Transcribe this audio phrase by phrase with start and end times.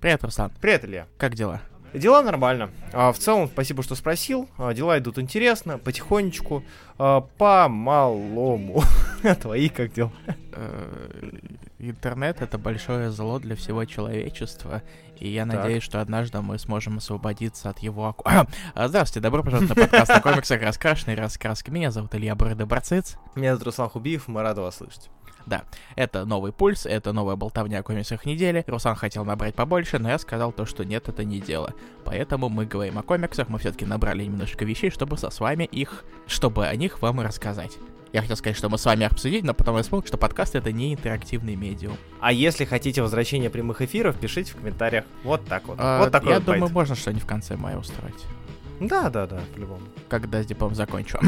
[0.00, 0.52] Привет, Руслан.
[0.60, 1.06] Привет, Илья.
[1.16, 1.60] Как дела?
[1.94, 2.70] Дела нормально.
[2.92, 4.48] А, в целом, спасибо, что спросил.
[4.58, 6.62] А, дела идут интересно, потихонечку,
[6.98, 8.82] а, по-малому.
[9.24, 10.12] А твои как дела?
[10.52, 11.30] Э,
[11.78, 14.82] Интернет— это большое зло для всего человечества,
[15.18, 15.54] и я Так.
[15.56, 18.14] надеюсь, что однажды мы сможем освободиться от его...
[18.76, 21.72] Здравствуйте, добро пожаловать на подкаст о комиксах «Раскрашенный раскраска».
[21.72, 23.16] Меня зовут Илья Бородоборцец.
[23.36, 25.10] Меня зовут Руслан Хубиев, мы рады вас слышать.
[25.94, 28.64] Это новый пульс, это новая болтовня о комиксах недели.
[28.66, 31.74] Руслан хотел набрать побольше, но я сказал то, что нет, это не дело.
[32.04, 36.04] Поэтому мы говорим о комиксах, мы все-таки набрали немножко вещей, чтобы со с вами их...
[36.26, 37.76] чтобы о них вам рассказать.
[38.12, 40.72] Я хотел сказать, что мы с вами обсудить, но потом я вспомнил, что подкаст это
[40.72, 41.96] не интерактивный медиум.
[42.20, 45.04] А если хотите возвращения прямых эфиров, пишите в комментариях.
[45.22, 45.76] Вот так вот.
[45.78, 46.72] А, вот такой я вот думаю, байт.
[46.72, 48.24] можно что-нибудь в конце мая устроить.
[48.80, 49.80] Да, да, да, по-любому.
[50.08, 51.18] Когда с диплом закончу.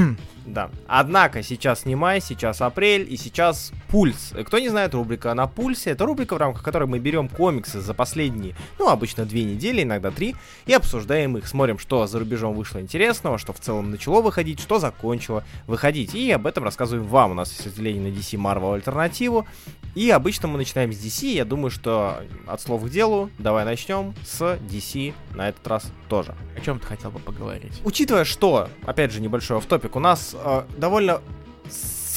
[0.47, 0.71] Да.
[0.87, 4.33] Однако сейчас не май, сейчас апрель и сейчас пульс.
[4.47, 5.91] Кто не знает, рубрика на пульсе.
[5.91, 10.11] Это рубрика, в рамках которой мы берем комиксы за последние, ну, обычно две недели, иногда
[10.11, 11.47] три, и обсуждаем их.
[11.47, 16.15] Смотрим, что за рубежом вышло интересного, что в целом начало выходить, что закончило выходить.
[16.15, 17.33] И об этом рассказываем вам.
[17.33, 19.47] У нас есть разделение на DC Marvel альтернативу.
[19.95, 21.33] И обычно мы начинаем с DC.
[21.33, 23.31] Я думаю, что от слов к делу.
[23.39, 26.35] Давай начнем с DC на этот раз тоже.
[26.57, 27.81] О чем ты хотел бы поговорить?
[27.85, 31.21] Учитывая, что, опять же, небольшой офтопик, у нас э, довольно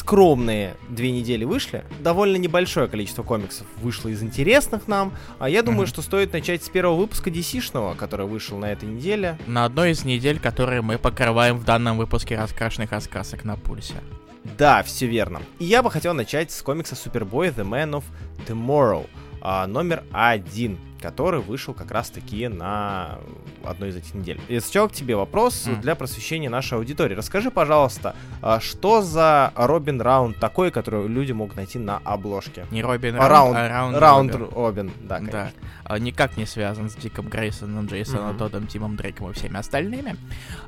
[0.01, 5.85] скромные две недели вышли, довольно небольшое количество комиксов вышло из интересных нам, а я думаю,
[5.85, 9.37] что стоит начать с первого выпуска DC-шного, который вышел на этой неделе.
[9.45, 13.95] На одной из недель, которые мы покрываем в данном выпуске раскрашенных раскрасок на пульсе.
[14.57, 15.41] Да, все верно.
[15.59, 18.03] И я бы хотел начать с комикса Superboy The Man of
[18.47, 19.07] Tomorrow,
[19.41, 23.19] а, номер один, который вышел как раз-таки на
[23.65, 24.39] одной из этих недель.
[24.47, 25.81] И сначала к тебе вопрос М.
[25.81, 27.15] для просвещения нашей аудитории.
[27.15, 32.65] Расскажи, пожалуйста, а, что за Робин Раунд такой, который люди могут найти на обложке?
[32.71, 34.51] Не Робин А, Раунд, Раунд, а Раунд Раунд Робин.
[34.55, 35.51] Робин, да, конечно.
[35.87, 38.37] Да, никак не связан с Диком Грейсоном, Джейсоном Мгм.
[38.37, 40.15] Тоддом, Тимом Дрейком и всеми остальными.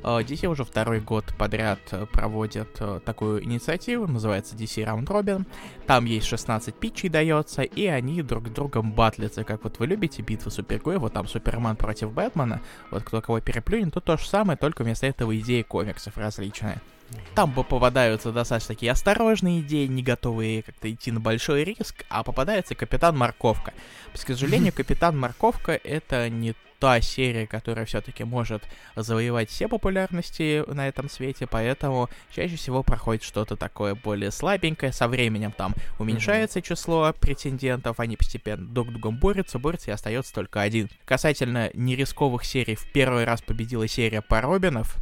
[0.02, 5.46] А, DC уже второй год подряд э, проводит э, такую инициативу, называется DC Round Robin.
[5.86, 10.22] Там есть 16 питчей дается, и они друг с другом батлятся, как вот вы любите
[10.22, 12.60] битвы супергероев, вот там Супермен против Бэтмена,
[12.90, 16.80] вот кто кого переплюнет, то то же самое, только вместо этого идеи комиксов различные.
[17.34, 22.22] Там бы попадаются достаточно такие осторожные идеи, не готовые как-то идти на большой риск, а
[22.22, 23.72] попадается Капитан Морковка.
[24.12, 28.62] К сожалению, Капитан Морковка это не та серия, которая все-таки может
[28.94, 35.08] завоевать все популярности на этом свете, поэтому чаще всего проходит что-то такое более слабенькое, со
[35.08, 40.60] временем там уменьшается число претендентов, они постепенно друг с другом борются, борются и остается только
[40.60, 40.90] один.
[41.06, 44.96] Касательно нерисковых серий, в первый раз победила серия по Робинов,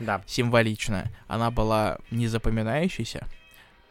[0.00, 0.20] Да.
[0.26, 1.10] символичная.
[1.26, 3.26] Она была не запоминающейся.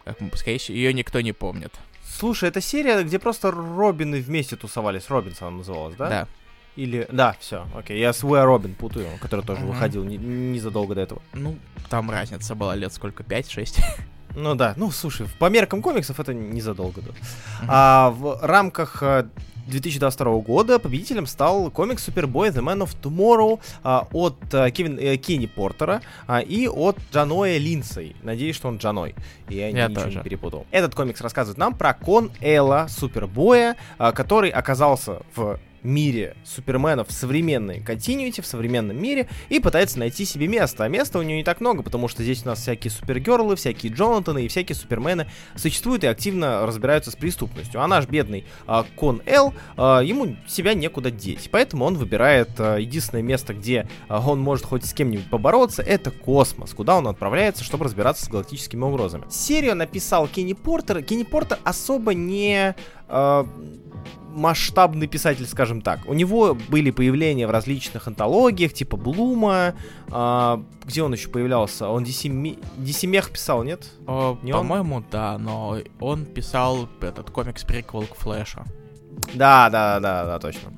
[0.05, 1.73] Как мы, скорее всего, ее никто не помнит.
[2.05, 5.09] Слушай, это серия, где просто Робины вместе тусовались.
[5.09, 6.09] Робинсон называлась, да?
[6.09, 6.27] Да.
[6.75, 7.07] Или...
[7.11, 7.99] Да, все, окей.
[7.99, 9.69] Я с Уэ Робин путаю, который тоже Мгм.
[9.71, 11.21] выходил не- незадолго до этого.
[11.33, 11.55] Ну,
[11.89, 13.79] там разница была лет сколько, 5-6.
[14.35, 17.11] Ну да, ну слушай, по меркам комиксов это незадолго до.
[17.67, 19.25] А в рамках э,
[19.67, 25.17] 2022 года победителем стал комикс Superboy The Man of Tomorrow а, от э, Кевин, э,
[25.17, 28.15] Кенни Портера а, и от Джаноя Линдсей.
[28.23, 29.13] Надеюсь, что он Джаной.
[29.49, 30.17] И я, Я ничего тоже.
[30.17, 30.65] не перепутал.
[30.71, 37.11] Этот комикс рассказывает нам про Кон Элла Супербоя, а, который оказался в мире Супермена в
[37.11, 40.83] современной континуити, в современном мире, и пытается найти себе место.
[40.83, 43.91] А места у него не так много, потому что здесь у нас всякие супергерлы, всякие
[43.91, 47.81] Джонатаны и всякие супермены существуют и активно разбираются с преступностью.
[47.81, 51.49] А наш бедный а, Кон Эл, а, ему себя некуда деть.
[51.51, 56.11] Поэтому он выбирает а, единственное место, где а, он может хоть с кем-нибудь побороться, это
[56.11, 59.25] космос, куда он отправляется, чтобы разбираться с галактическими угрозами.
[59.29, 61.01] Серию написал Кенни Портер.
[61.03, 62.75] Кенни Портер особо не...
[63.07, 63.47] а,
[64.33, 65.99] масштабный писатель, скажем так.
[66.07, 69.75] У него были появления в различных антологиях, типа Блума,
[70.09, 71.87] а, где он еще появлялся?
[71.89, 73.87] Он DC, Ми- DC Мех писал, нет?
[74.07, 74.59] О, Не он?
[74.59, 78.63] По-моему, да, но он писал этот комикс приквел к Флэшу.
[79.35, 80.71] Да, да, да, да, точно.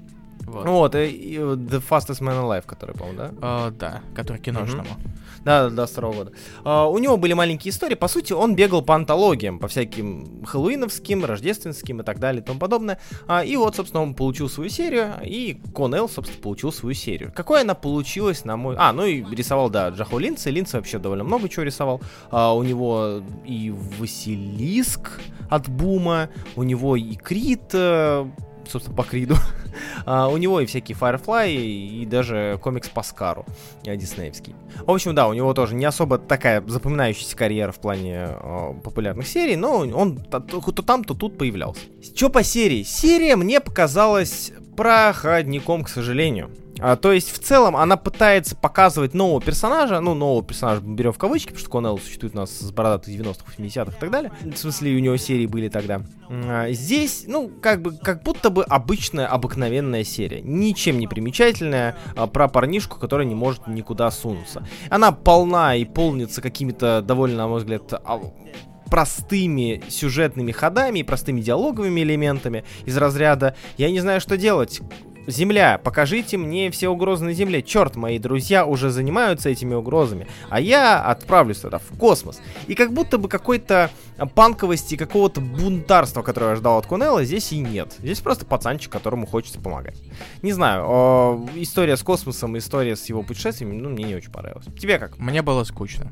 [0.46, 0.66] Вот.
[0.66, 3.32] Ну вот, и- и The Fastest Man Alive, который, по-моему, да?
[3.68, 4.84] Э, да, который киношному.
[4.84, 5.12] Да,
[5.46, 6.32] да, с второго года.
[6.64, 7.96] А, у него были маленькие истории.
[7.96, 12.60] По сути, он бегал по антологиям, по всяким хэллоуиновским, рождественским и так далее и тому
[12.60, 13.00] подобное.
[13.28, 17.32] А, и вот, собственно, он получил свою серию, и Конел, собственно, получил свою серию.
[17.36, 18.76] Какой она получилась, на мой...
[18.78, 20.50] А, ну и рисовал, да, Джахо Линца.
[20.50, 22.02] Линца вообще довольно много чего рисовал.
[22.32, 28.26] А, у него и Василиск от Бума, у него и Крит, э,
[28.70, 29.36] собственно, по Криду.
[30.06, 33.46] А, у него и всякие Firefly, и даже комикс по Скару,
[33.84, 34.56] э, диснеевский.
[34.86, 39.28] В общем, да, у него тоже не особо такая запоминающаяся карьера в плане э, популярных
[39.28, 41.82] серий, но он то, то там, то тут появлялся.
[42.16, 42.84] Что по серии?
[42.84, 46.52] Серия мне показалась проходником, к сожалению.
[46.80, 51.14] А, то есть, в целом, она пытается показывать нового персонажа, ну, нового персонажа мы берем
[51.14, 54.32] в кавычки, потому что Конелл существует у нас с бородатых 90-х, 80-х и так далее.
[54.44, 56.02] В смысле, у него серии были тогда.
[56.30, 60.42] А, здесь, ну, как бы, как будто бы обычная, обыкновенная серия.
[60.42, 64.68] Ничем не примечательная а, про парнишку, который не может никуда сунуться.
[64.90, 68.20] Она полна и полнится какими-то довольно, на мой взгляд, а,
[68.90, 74.82] простыми сюжетными ходами и простыми диалоговыми элементами из разряда «Я не знаю, что делать,
[75.28, 77.62] Земля, покажите мне все угрозы на Земле.
[77.62, 82.42] Черт, мои друзья уже занимаются этими угрозами, а я отправлюсь туда, в космос.
[82.68, 83.90] И как будто бы какой-то
[84.36, 87.96] панковости, какого-то бунтарства, которое я ждал от Кунелла, здесь и нет.
[88.00, 90.02] Здесь просто пацанчик, которому хочется помогать.
[90.42, 94.68] Не знаю, о, история с космосом, история с его путешествиями, ну, мне не очень понравилась.
[94.80, 95.18] Тебе как?
[95.18, 96.12] Мне было скучно.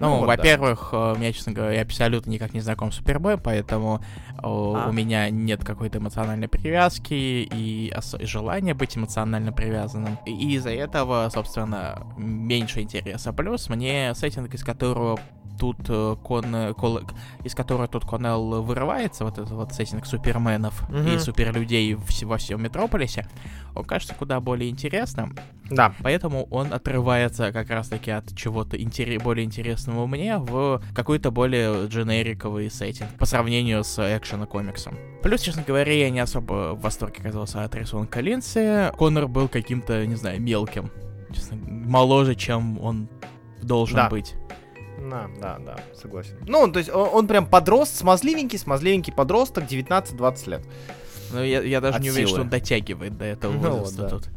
[0.00, 1.14] Ну, ну во-первых, да.
[1.18, 4.00] я, честно говоря, абсолютно никак не знаком с Супербой, поэтому
[4.38, 4.88] а.
[4.88, 10.18] у меня нет какой-то эмоциональной привязки и желания быть эмоционально привязанным.
[10.26, 13.32] И из-за этого, собственно, меньше интереса.
[13.32, 15.18] Плюс мне сеттинг, из которого
[15.58, 17.00] тут э, Кон, Кол,
[17.44, 21.14] из которого тут Коннелл вырывается, вот этот вот сеттинг суперменов mm-hmm.
[21.14, 23.26] и суперлюдей во всем Метрополисе,
[23.74, 25.36] он кажется куда более интересным.
[25.70, 25.94] Да.
[26.02, 32.70] Поэтому он отрывается как раз-таки от чего-то интерес, более интересного мне в какой-то более дженериковый
[32.70, 34.96] сеттинг по сравнению с экшен комиксом.
[35.22, 38.92] Плюс, честно говоря, я не особо в восторге оказался от рисунка Линси.
[38.96, 40.90] Коннор был каким-то, не знаю, мелким.
[41.32, 43.08] Честно, моложе, чем он
[43.62, 44.08] должен да.
[44.08, 44.34] быть.
[44.98, 46.36] Да, да, да, согласен.
[46.46, 50.66] Ну, то есть он, он прям подрост, смазливенький, смазливенький подросток, 19-20 лет.
[51.32, 54.08] Ну, я, я даже От не уверен, что он дотягивает до этого ну, возраста да.
[54.08, 54.28] тут.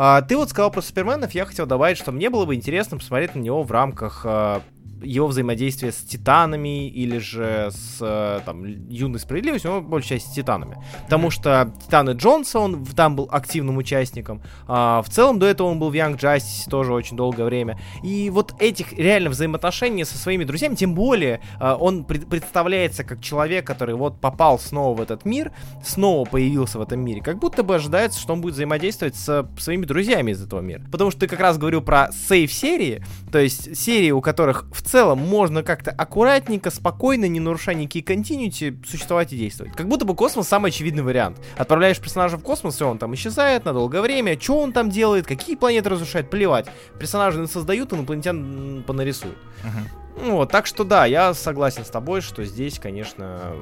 [0.00, 3.34] А, ты вот сказал про Суперменов, я хотел добавить, что мне было бы интересно посмотреть
[3.34, 4.62] на него в рамках а,
[5.02, 10.32] его взаимодействие с Титанами или же с э, там, Юной Справедливостью, но большей части с
[10.32, 10.76] Титанами.
[11.04, 14.42] Потому что Титаны Джонса, он там был активным участником.
[14.66, 17.78] А, в целом, до этого он был в Young Justice тоже очень долгое время.
[18.02, 23.20] И вот этих реально взаимоотношений со своими друзьями, тем более а, он пред, представляется как
[23.20, 25.52] человек, который вот попал снова в этот мир,
[25.84, 29.84] снова появился в этом мире, как будто бы ожидается, что он будет взаимодействовать с своими
[29.84, 30.82] друзьями из этого мира.
[30.90, 35.18] Потому что ты как раз говорил про сейф-серии, то есть серии, у которых в целом
[35.18, 39.74] можно как-то аккуратненько, спокойно, не нарушая никакие континьюти, существовать и действовать.
[39.74, 41.38] Как будто бы космос самый очевидный вариант.
[41.56, 44.38] Отправляешь персонажа в космос, и он там исчезает на долгое время.
[44.40, 46.66] Что он там делает, какие планеты разрушает, плевать.
[46.98, 49.36] Персонажи создают, инопланетян понарисуют.
[49.62, 50.30] Uh-huh.
[50.30, 53.54] Вот, так что да, я согласен с тобой, что здесь, конечно,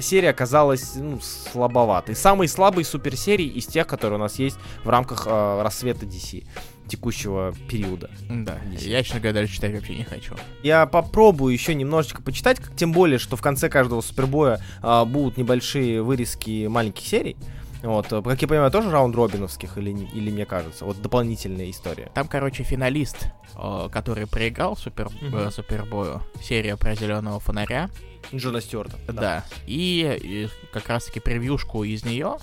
[0.00, 2.14] серия оказалась ну, слабоватой.
[2.14, 6.44] Самый слабый суперсерий из тех, которые у нас есть в рамках э, рассвета DC
[6.88, 8.10] текущего периода.
[8.28, 10.34] Да, я, честно говоря, даже читать вообще не хочу.
[10.62, 16.02] Я попробую еще немножечко почитать, тем более, что в конце каждого супербоя а, будут небольшие
[16.02, 17.36] вырезки маленьких серий.
[17.84, 22.10] Вот, э, как я понимаю, тоже раунд Робиновских, или, или мне кажется, вот дополнительная история.
[22.14, 25.50] Там, короче, финалист, э, который проиграл супер, mm-hmm.
[25.50, 27.90] супербою, серия про зеленого фонаря.
[28.34, 28.96] Джона Стюарта.
[29.06, 29.12] Да.
[29.12, 29.44] да.
[29.66, 32.38] И, и как раз-таки превьюшку из нее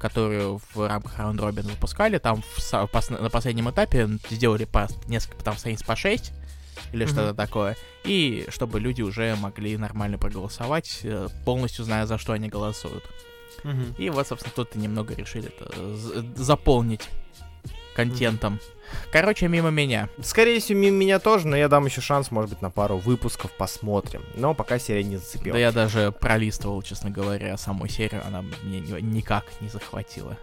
[0.00, 5.44] которую в рамках раунд Робин выпускали, там в, в, на последнем этапе сделали по несколько
[5.44, 6.32] там страниц по 6
[6.92, 7.08] или mm-hmm.
[7.08, 12.48] что-то такое, и чтобы люди уже могли нормально проголосовать, э, полностью зная, за что они
[12.48, 13.04] голосуют.
[13.62, 13.96] Mm-hmm.
[13.98, 15.70] И вот, собственно, тут немного решили это
[16.42, 17.08] заполнить
[17.94, 18.54] контентом.
[18.54, 18.80] Mm-hmm.
[19.12, 20.08] Короче, мимо меня.
[20.22, 23.50] Скорее всего, мимо меня тоже, но я дам еще шанс, может быть, на пару выпусков
[23.52, 24.22] посмотрим.
[24.34, 25.54] Но пока серия не зацепила.
[25.54, 30.36] Да я даже пролистывал, честно говоря, саму серию, она мне никак не захватила.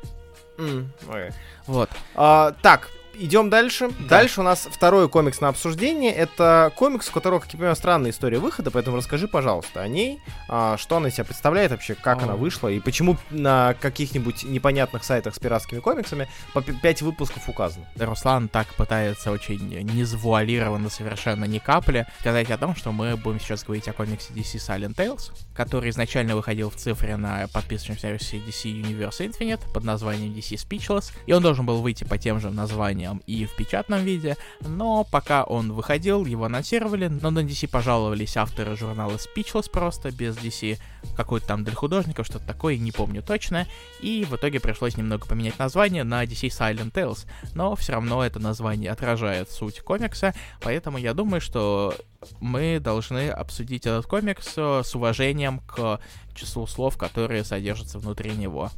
[0.58, 1.34] Mm, okay.
[1.68, 1.90] Вот.
[2.16, 2.90] А, так,
[3.20, 3.90] идем дальше.
[4.00, 4.18] Да.
[4.18, 6.12] Дальше у нас второй комикс на обсуждение.
[6.14, 10.20] Это комикс, у которого, как я понимаю, странная история выхода, поэтому расскажи, пожалуйста, о ней.
[10.50, 12.24] А, что она из себя представляет вообще, как О.
[12.24, 17.86] она вышла, и почему на каких-нибудь непонятных сайтах с пиратскими комиксами по 5 выпусков указано.
[17.98, 23.64] Руслан так пытается очень незавуалированно, совершенно ни капли, сказать о том, что мы будем сейчас
[23.64, 28.66] говорить о комиксе DC Silent Tales, который изначально выходил в цифре на подписочном сервисе DC
[28.66, 33.07] Universe Infinite под названием DC Speechless, и он должен был выйти по тем же названиям
[33.08, 38.38] названием и в печатном виде, но пока он выходил, его анонсировали, но на DC пожаловались
[38.38, 40.78] авторы журнала Speechless просто, без DC,
[41.16, 43.68] какой-то там для художников, что-то такое, не помню точно,
[44.02, 48.40] и в итоге пришлось немного поменять название на DC Silent Tales, но все равно это
[48.40, 51.96] название отражает суть комикса, поэтому я думаю, что
[52.40, 56.00] мы должны обсудить этот комикс с уважением к
[56.36, 58.72] числу слов, которые содержатся внутри него.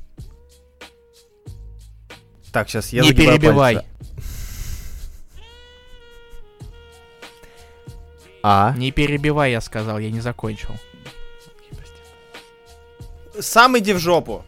[2.52, 3.76] Так, сейчас я Не перебивай.
[3.76, 3.99] Пальцы.
[8.44, 8.74] А?
[8.78, 10.76] Не перебивай, я сказал, я не закончил.
[13.40, 14.44] Сам иди в жопу.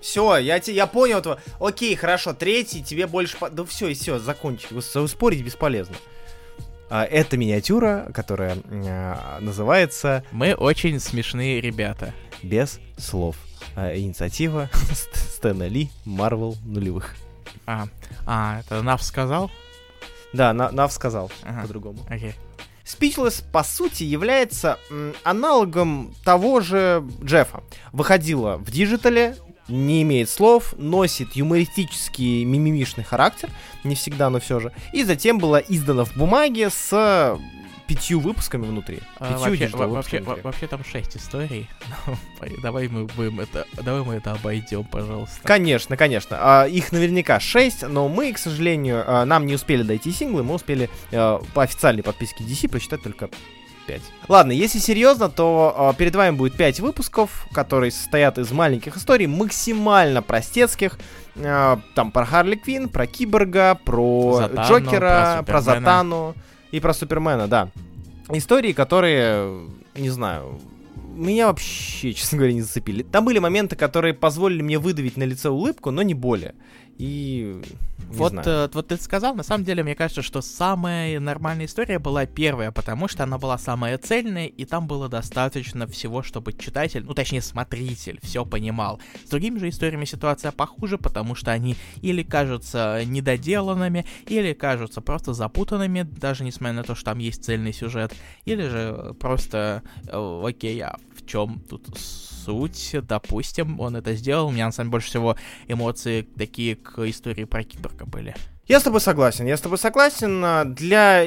[0.00, 1.40] Все, я, те, я понял этого.
[1.60, 3.36] Окей, хорошо, третий, тебе больше...
[3.36, 3.48] По...
[3.50, 4.80] Да все, и все, закончили.
[5.06, 5.94] Спорить бесполезно.
[6.90, 12.12] А, это миниатюра, которая а, называется Мы очень смешные ребята.
[12.42, 13.36] «Без слов».
[13.76, 17.14] А, инициатива Ст- Стэна Ли, Марвел нулевых.
[17.64, 17.86] А,
[18.26, 19.50] а это Нав сказал?
[20.32, 21.62] Да, На- Нав сказал Ага.
[21.62, 21.98] по-другому.
[22.08, 22.34] Окей.
[22.84, 24.78] Speechless, по сути, является
[25.22, 27.62] аналогом того же Джеффа.
[27.92, 29.36] Выходила в digital е,
[29.68, 33.50] не имеет слов, носит юмористический мимимишный характер,
[33.84, 37.38] не всегда, но все же, и затем была издана в бумаге с
[37.94, 39.00] пятью выпусками внутри.
[39.18, 40.42] А, Пятью вообще, вообще, во- внутри.
[40.42, 41.68] вообще там шесть историй.
[42.06, 42.16] Ну,
[42.62, 45.38] давай мы будем это, давай мы это обойдем, пожалуйста.
[45.44, 46.36] Конечно, конечно.
[46.40, 50.54] А, их наверняка 6, но мы, к сожалению, а, нам не успели дойти синглы, мы
[50.54, 53.28] успели а, по официальной подписке DC прочитать только
[53.86, 54.00] 5.
[54.28, 59.26] Ладно, если серьезно, то а, перед вами будет 5 выпусков, которые состоят из маленьких историй,
[59.26, 60.98] максимально простецких.
[61.36, 65.60] А, там про Харли Квин, про Киборга, про Затану, Джокера, про про.
[65.60, 66.34] Затану
[66.72, 67.70] и про Супермена, да.
[68.30, 70.60] Истории, которые, не знаю,
[71.14, 73.02] меня вообще, честно говоря, не зацепили.
[73.02, 76.54] Там были моменты, которые позволили мне выдавить на лице улыбку, но не более.
[76.98, 77.62] И...
[78.12, 78.46] не Вот, знаю.
[78.48, 82.70] э, вот ты сказал, на самом деле, мне кажется, что самая нормальная история была первая,
[82.70, 87.42] потому что она была самая цельная, и там было достаточно всего, чтобы читатель, ну точнее
[87.42, 89.00] смотритель, все понимал.
[89.24, 95.32] С другими же историями ситуация похуже, потому что они или кажутся недоделанными, или кажутся просто
[95.32, 98.14] запутанными, даже несмотря на то, что там есть цельный сюжет,
[98.44, 101.86] или же просто, э, окей, а в чем тут
[102.44, 105.36] суть, допустим, он это сделал, у меня на самом деле больше всего
[105.68, 108.34] эмоции такие к истории про киборга были.
[108.66, 110.42] Я с тобой согласен, я с тобой согласен.
[110.44, 111.26] а, Для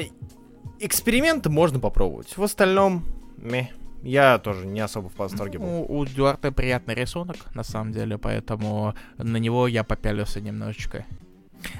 [0.80, 2.36] эксперимента можно попробовать.
[2.36, 3.04] В остальном,
[3.38, 3.66] мeh.
[4.02, 5.66] Я тоже не особо в восторге был.
[5.66, 11.04] Ну, у Дюарте приятный рисунок, на самом деле, поэтому на него я попялился немножечко.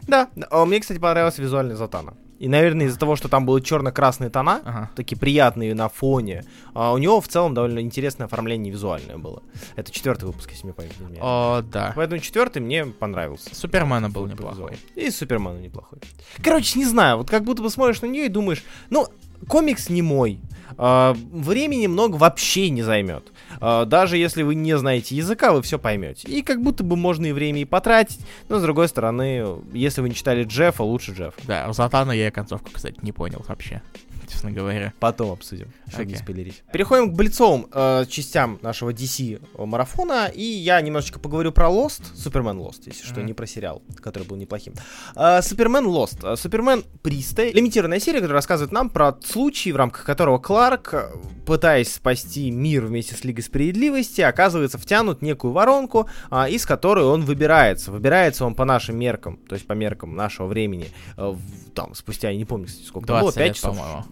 [0.09, 2.15] Да, а мне, кстати, понравился визуальный Затана.
[2.39, 4.91] И, наверное, из-за того, что там были черно-красные тона, Ага.
[4.95, 9.43] такие приятные на фоне, а у него в целом довольно интересное оформление визуальное было.
[9.75, 11.23] Это четвертый выпуск, если мне память не изменяет.
[11.25, 11.93] О, да.
[11.97, 13.55] Поэтому четвертый мне понравился.
[13.55, 14.77] Супермена был неплохой.
[14.95, 15.99] И Супермена неплохой.
[16.43, 19.07] Короче, не знаю, вот как будто бы смотришь на нее и думаешь, ну,
[19.49, 20.41] комикс не мой.
[20.79, 23.33] А, времени много вообще не займет.
[23.61, 26.29] А, даже если вы не знаете языка, вы все поймете.
[26.29, 28.21] И как будто бы можно и время и потратить.
[28.49, 31.35] Но с другой стороны, если вы не читали Джеффа, лучше Джефф.
[31.45, 33.83] Да, у Затана я концовку, кстати, не понял вообще,
[34.29, 34.93] честно говоря.
[35.01, 36.23] Потом обсудим, чтобы не Окей.
[36.23, 36.63] спойлерить.
[36.73, 40.27] Переходим к блицовым э, частям нашего DC марафона.
[40.35, 43.27] И я немножечко поговорю про Lost, Супермен Lost, если что, Мгм.
[43.27, 44.75] не про сериал, который был неплохим.
[45.15, 46.19] Э, Супермен Lost.
[46.23, 47.45] Э, Супермен Приста.
[47.51, 51.11] Лимитированная серия, которая рассказывает нам про случай, в рамках которого Кларк, э,
[51.47, 57.05] пытаясь спасти мир вместе с Лигой Справедливости, оказывается втянут в некую воронку, а, из которой
[57.05, 57.91] он выбирается.
[57.93, 62.31] Выбирается он по нашим меркам, то есть по меркам нашего времени, э, в- там, спустя,
[62.31, 63.77] я не помню, кстати, сколько там было, 20 5 лет, часов.
[63.77, 64.05] по-моему.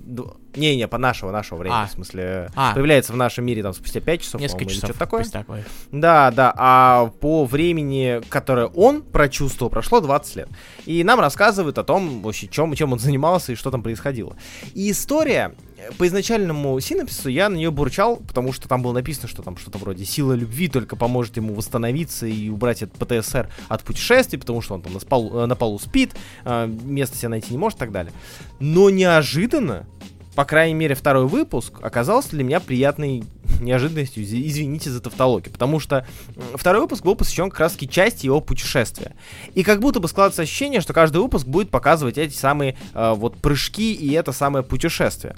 [0.57, 1.87] Не-не, по нашего, нашего времени, А.
[1.87, 2.75] в смысле, А.
[2.75, 4.91] появляется в нашем мире там спустя 5 часов, Несколько часов.
[4.91, 5.25] что-то такое.
[5.25, 5.65] такое.
[5.91, 10.49] Да, да, а по времени, которое он прочувствовал, прошло 20 лет.
[10.87, 14.37] И нам рассказывают о том, вообще, чем, чем он занимался и что там происходило.
[14.75, 15.55] И история,
[15.99, 19.79] по изначальному синопсису я на нее бурчал, потому что там было написано, что там что-то
[19.79, 24.75] вроде сила любви только поможет ему восстановиться и убрать этот ПТСР от путешествий, потому что
[24.75, 26.15] он там на, спалу- э, на полу спит,
[26.45, 28.13] э, место себе найти не может и так далее.
[28.61, 29.87] Но неожиданно,
[30.35, 33.25] по крайней мере, второй выпуск оказался для меня приятной
[33.61, 36.07] неожиданностью, извините за тавтологию, потому что
[36.55, 39.15] второй выпуск был посвящен как раз-таки части его путешествия.
[39.55, 43.37] И как будто бы складывается ощущение, что каждый выпуск будет показывать эти самые э, вот
[43.37, 45.37] прыжки и это самое путешествие.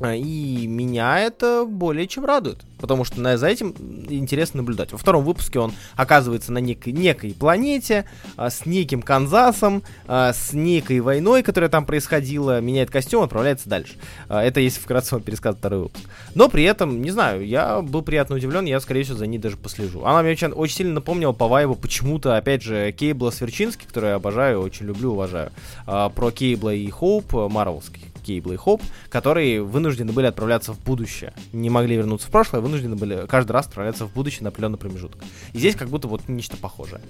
[0.00, 3.74] А, И меня это более чем радует, потому что на, за этим
[4.08, 4.92] интересно наблюдать.
[4.92, 8.04] Во втором выпуске он оказывается на некой, некой планете
[8.36, 13.94] а, с неким Канзасом, а, с некой войной, которая там происходила, меняет костюм, отправляется дальше.
[14.28, 16.04] Это если вкратце вам пересказать второй выпуск.
[16.34, 19.56] Но при этом, не знаю, я был приятно удивлен, я, скорее всего, за ней даже
[19.56, 20.04] послежу.
[20.04, 24.16] Она мне очень, очень сильно напомнила по вайбу почему-то, опять же, Кейбла Сверчинский, который я
[24.16, 25.52] обожаю, очень люблю, уважаю.
[25.86, 28.13] Про Кейбла и Хоуп, э, Марвелский.
[28.24, 31.34] Кейбл и Хоп, которые вынуждены были отправляться в будущее.
[31.52, 35.22] Не могли вернуться в прошлое, вынуждены были каждый раз отправляться в будущее на определенный промежуток.
[35.52, 37.00] И здесь как будто вот нечто похожее.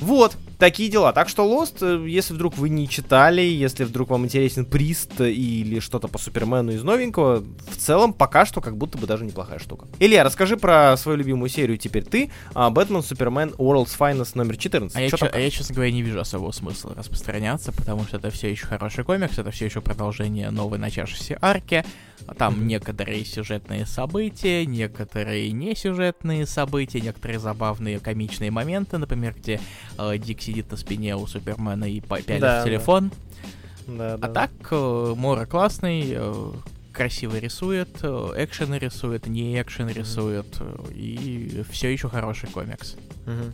[0.00, 1.12] Вот, такие дела.
[1.12, 5.78] Так что Lost, э, если вдруг вы не читали, если вдруг вам интересен Прист или
[5.80, 9.86] что-то по Супермену из новенького, в целом пока что как будто бы даже неплохая штука.
[9.98, 14.96] Илья, расскажи про свою любимую серию теперь ты, а, Бэтмен Супермен World's Finest номер 14.
[14.96, 15.34] А я, Чё чё- там?
[15.34, 19.04] а я, честно говоря, не вижу особого смысла распространяться, потому что это все еще хороший
[19.04, 21.84] комикс, это все еще продолжение новой начавшейся арки.
[22.38, 22.66] Там Мгм.
[22.68, 29.60] некоторые сюжетные события, некоторые несюжетные события, некоторые забавные комичные моменты, например, где
[29.98, 32.64] э, Дик сидит на спине у Супермена и пялит Да, в да.
[32.64, 33.10] телефон.
[33.86, 34.26] Да, да.
[34.28, 36.52] А так, э, Мора классный, э,
[36.92, 42.96] красиво рисует, э, экшен рисует, не экшен рисует, э, и все еще хороший комикс.
[43.26, 43.52] Мгм.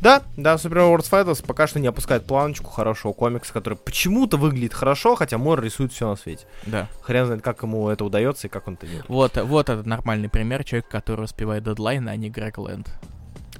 [0.00, 4.74] Да, да, Superman World's Fighters пока что не опускает планочку хорошего комикса, который почему-то выглядит
[4.74, 6.46] хорошо, хотя Мор рисует все на свете.
[6.66, 6.88] Да.
[7.02, 9.08] Хрен знает, как ему это удается и как он это делает.
[9.08, 12.88] Вот, вот этот нормальный пример человека, который успевает дедлайн, а не Грег Лэнд.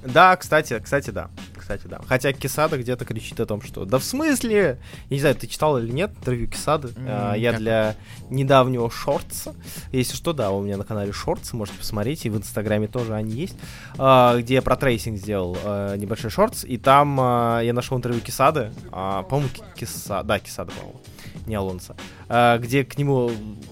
[0.03, 1.29] Да, кстати, кстати, да.
[1.67, 1.99] Кстати, да.
[2.07, 4.79] Хотя Кисада где-то кричит о том, что да в смысле?
[5.09, 6.89] Я не знаю, ты читал или нет интервью Кисады.
[6.95, 7.59] М, А, я как?
[7.59, 7.95] для
[8.29, 9.53] недавнего шортса.
[9.91, 13.33] Если что, да, у меня на канале шортс, можете посмотреть, и в инстаграме тоже они
[13.33, 13.55] есть.
[13.97, 18.21] а, где я про трейсинг сделал а, небольшой шортс, и там а, я нашел интервью
[18.21, 18.71] Кисады.
[18.91, 20.23] а, по-моему, Киса...
[20.23, 21.01] Да, Кисада, по-моему.
[21.47, 21.95] Не Алонсо.
[22.29, 23.31] А, где к нему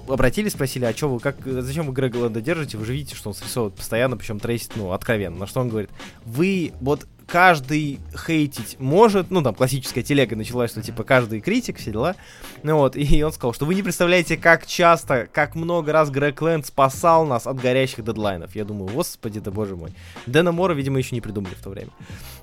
[0.10, 2.78] обратились, спросили, а что вы, как, зачем вы Грега Лэнда держите?
[2.78, 5.38] Вы же видите, что он срисовывает постоянно, причем трейсит, ну, откровенно.
[5.40, 5.90] На что он говорит,
[6.26, 11.92] вы вот каждый хейтить может, ну там классическая телега началась, что типа каждый критик, все
[11.92, 12.16] дела.
[12.64, 16.42] Ну вот, и он сказал, что вы не представляете, как часто, как много раз Грег
[16.42, 18.56] Лэнд спасал нас от горящих дедлайнов.
[18.56, 19.92] Я думаю, господи, да боже мой.
[20.26, 21.92] Дэна Мора, видимо, еще не придумали в то время.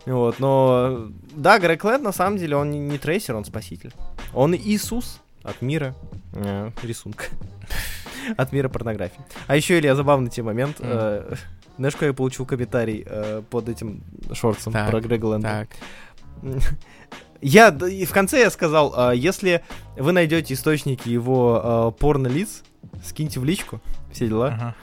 [0.06, 3.92] Вот, но да, Грег Лэнд на самом деле он не, трейсер, он спаситель.
[4.34, 5.94] Он Иисус от мира
[6.34, 7.24] э, рисунка.
[8.37, 9.21] От мира порнографии.
[9.47, 10.76] А еще, Илья, забавный тебе момент.
[10.81, 11.35] Э,
[11.79, 14.02] Знаешь, какой я получил комментарий э, под этим
[14.33, 15.69] шортсом Так, про Грега Лэнда?
[17.43, 19.64] Я в конце я сказал, а, если
[19.97, 22.62] вы найдете источники его а, порно-лиц,
[23.05, 23.81] скиньте в личку,
[24.12, 24.55] все дела.
[24.55, 24.75] Ага.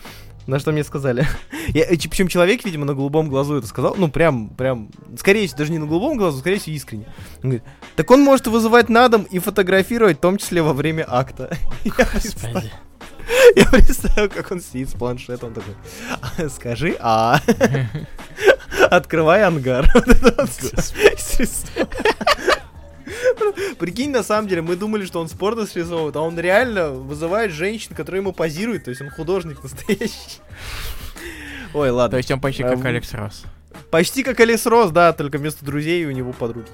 [0.45, 1.25] На что мне сказали.
[1.69, 3.95] Я, причем человек, видимо, на голубом глазу это сказал.
[3.97, 7.05] Ну, прям, прям, скорее всего, даже не на голубом глазу, скорее всего, искренне.
[7.43, 7.63] Он говорит,
[7.95, 11.55] так он может вызывать на дом и фотографировать, в том числе во время акта.
[11.85, 12.71] Господи.
[13.55, 15.75] я представил, как он сидит с планшетом такой.
[16.21, 17.39] «А, Скажи, а.
[18.89, 19.87] Открывай ангар.
[23.79, 27.95] Прикинь, на самом деле, мы думали, что он спорта срисовывает, а он реально вызывает женщин,
[27.95, 30.41] которые ему позируют, то есть он художник настоящий.
[31.73, 32.17] Ой, То ладно.
[32.17, 33.43] есть он почти как Эм, Алекс Росс.
[33.91, 36.67] Почти как Алис Рос, да, только вместо друзей у него подруги.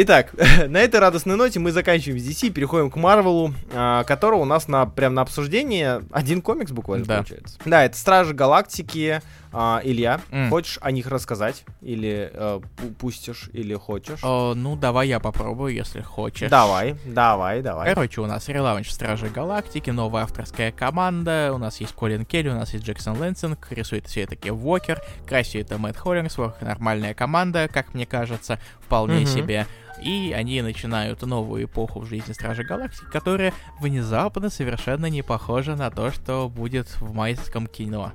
[0.00, 0.32] Итак,
[0.68, 4.68] на этой радостной ноте мы заканчиваем с DC, переходим к Марвелу, а, которого у нас
[4.68, 7.16] на прям на обсуждение один комикс буквально Да.
[7.16, 7.58] получается.
[7.64, 9.20] Да, это Стражи Галактики.
[9.52, 10.50] А, Илья, М.
[10.50, 11.64] хочешь о них рассказать?
[11.80, 14.20] Или э, пу- пустишь, или хочешь?
[14.22, 16.50] О, ну, давай я попробую, если хочешь.
[16.50, 17.88] Давай, давай, давай.
[17.94, 22.54] Короче, у нас релаунч Стражи Галактики, новая авторская команда, у нас есть Колин Келли, у
[22.54, 27.68] нас есть Джексон Лэнсинг, рисует все это Кев Уокер, красит это Мэтт Холлингсворт, нормальная команда,
[27.68, 29.26] как мне кажется, вполне Мгм.
[29.26, 29.66] себе.
[30.02, 35.90] И они начинают новую эпоху в жизни Стражи Галактики, которая внезапно совершенно не похожа на
[35.90, 38.12] то, что будет в майском кино.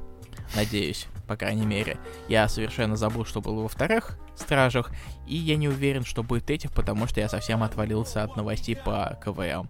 [0.56, 1.98] Надеюсь, по крайней мере.
[2.28, 4.92] Я совершенно забыл, что было во вторых Стражах,
[5.26, 9.18] и я не уверен, что будет этих, потому что я совсем отвалился от новостей по
[9.24, 9.68] КВМ.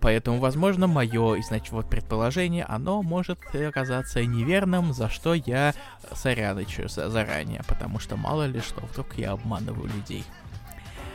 [0.00, 5.72] Поэтому, возможно, мое значит, вот предположение, оно может оказаться неверным, за что я
[6.12, 10.24] соряночаю за- заранее, потому что мало ли что, вдруг я обманываю людей.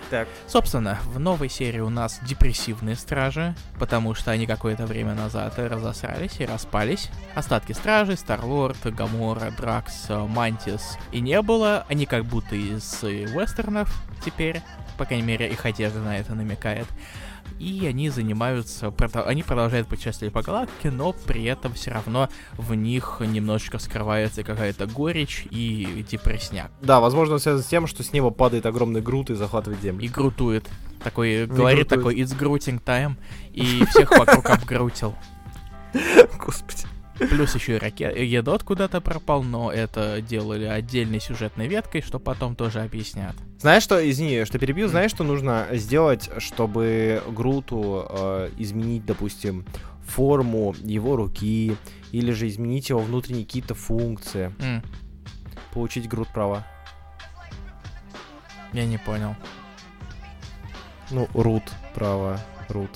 [0.09, 0.27] Так.
[0.47, 6.39] Собственно, в новой серии у нас депрессивные стражи, потому что они какое-то время назад разосрались
[6.39, 7.09] и распались.
[7.35, 11.85] Остатки стражей, Старлорд, Гамора, Дракс, Мантис и не было.
[11.89, 13.93] Они как будто из э, вестернов
[14.23, 14.61] теперь,
[14.97, 16.87] по крайней мере, их одежда на это намекает.
[17.59, 18.93] И они занимаются,
[19.25, 24.85] они продолжают путешествовать по галактике, но при этом все равно в них немножечко скрывается какая-то
[24.85, 26.71] горечь и депресняк.
[26.81, 30.03] Да, возможно, связано с тем, что с неба падает огромный груд и захватывает землю.
[30.03, 30.67] И грутует.
[31.03, 31.89] Такой, говорит грутует.
[31.89, 33.15] такой, it's grooting time,
[33.53, 35.15] и всех вокруг обгрутил.
[36.39, 36.96] Господи.
[37.19, 42.55] Плюс еще и ракет, Едот куда-то пропал, но это делали отдельной сюжетной веткой, что потом
[42.55, 43.35] тоже объяснят.
[43.59, 49.65] Знаешь что, извини, что перебью, знаешь, что нужно сделать, чтобы Груту э, изменить, допустим,
[50.05, 51.75] форму его руки,
[52.11, 54.83] или же изменить его внутренние какие-то функции, М,
[55.73, 56.65] получить Грут права.
[58.73, 59.35] я не понял.
[61.09, 61.63] Ну, рут
[61.95, 62.91] права, рут.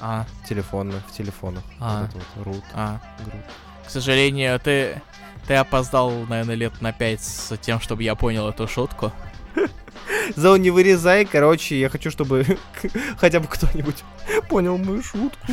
[0.00, 1.62] А, Телефонных, в телефонах.
[1.80, 2.02] А.
[2.02, 3.00] Вот это вот, рут, а.
[3.24, 3.44] грут.
[3.86, 5.00] К сожалению, ты...
[5.46, 9.12] Ты опоздал, наверное, лет на пять с тем, чтобы я понял эту шутку.
[10.36, 12.58] Зоу, не вырезай, короче, я хочу, чтобы
[13.16, 14.02] хотя бы кто-нибудь
[14.48, 15.46] понял мою шутку.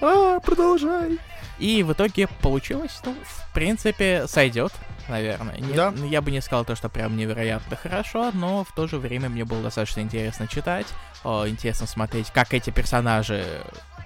[0.00, 1.20] А, продолжай.
[1.58, 4.72] И в итоге получилось, ну, в принципе, сойдет,
[5.08, 5.58] наверное.
[5.58, 5.92] Не, Да.
[6.08, 9.44] Я бы не сказал то, что прям невероятно хорошо, но в то же время мне
[9.44, 10.86] было достаточно интересно читать,
[11.24, 13.44] о, интересно смотреть, как эти персонажи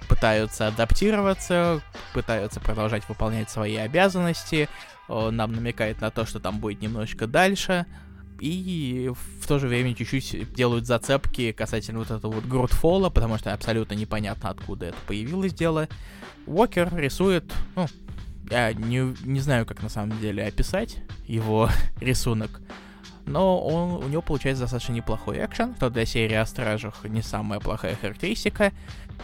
[0.07, 1.81] пытаются адаптироваться,
[2.13, 4.69] пытаются продолжать выполнять свои обязанности,
[5.07, 7.85] о, нам намекает на то, что там будет немножечко дальше,
[8.41, 13.53] и в то же время чуть-чуть делают зацепки касательно вот этого вот Грудфола, потому что
[13.53, 15.87] абсолютно непонятно, откуда это появилось дело.
[16.47, 17.85] Уокер рисует, ну,
[18.51, 21.69] я не, не знаю, как на самом деле описать его
[22.01, 22.61] рисунок,
[23.25, 27.59] но он, у него получается достаточно неплохой экшен, что для серии о Стражах не самая
[27.59, 28.73] плохая характеристика.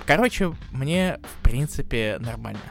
[0.06, 2.62] Короче, мне, в принципе, нормально.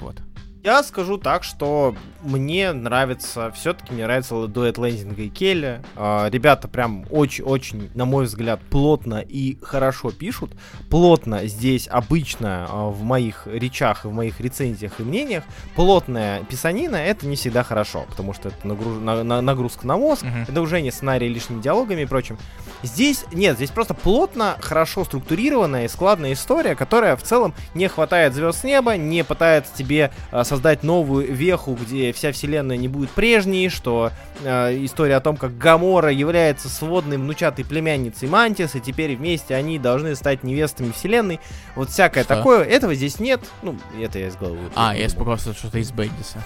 [0.00, 0.22] Вот.
[0.68, 5.80] Я скажу так, что мне нравится, все-таки мне нравится дуэт Лендинга и Келли.
[5.96, 10.50] А, ребята прям очень-очень, на мой взгляд, плотно и хорошо пишут.
[10.90, 17.26] Плотно здесь обычно а, в моих речах в моих рецензиях и мнениях плотная писанина это
[17.26, 20.42] не всегда хорошо, потому что это нагруж- на- на- нагрузка на мозг, Мгм.
[20.50, 22.36] это уже не сценарий лишними диалогами и прочим.
[22.82, 28.34] Здесь нет, здесь просто плотно, хорошо структурированная и складная история, которая в целом не хватает
[28.34, 33.10] звезд с неба, не пытается тебе э, создать новую веху, где вся вселенная не будет
[33.10, 34.10] прежней, что
[34.42, 39.78] э, история о том, как Гамора является сводной внучатой племянницей Мантис, и теперь вместе они
[39.78, 41.40] должны стать невестами вселенной.
[41.74, 42.36] Вот всякое Что?
[42.36, 43.40] такое, этого здесь нет.
[43.62, 44.60] Ну, это я из головы.
[44.74, 46.42] А, я испугался, что это из Бендиса.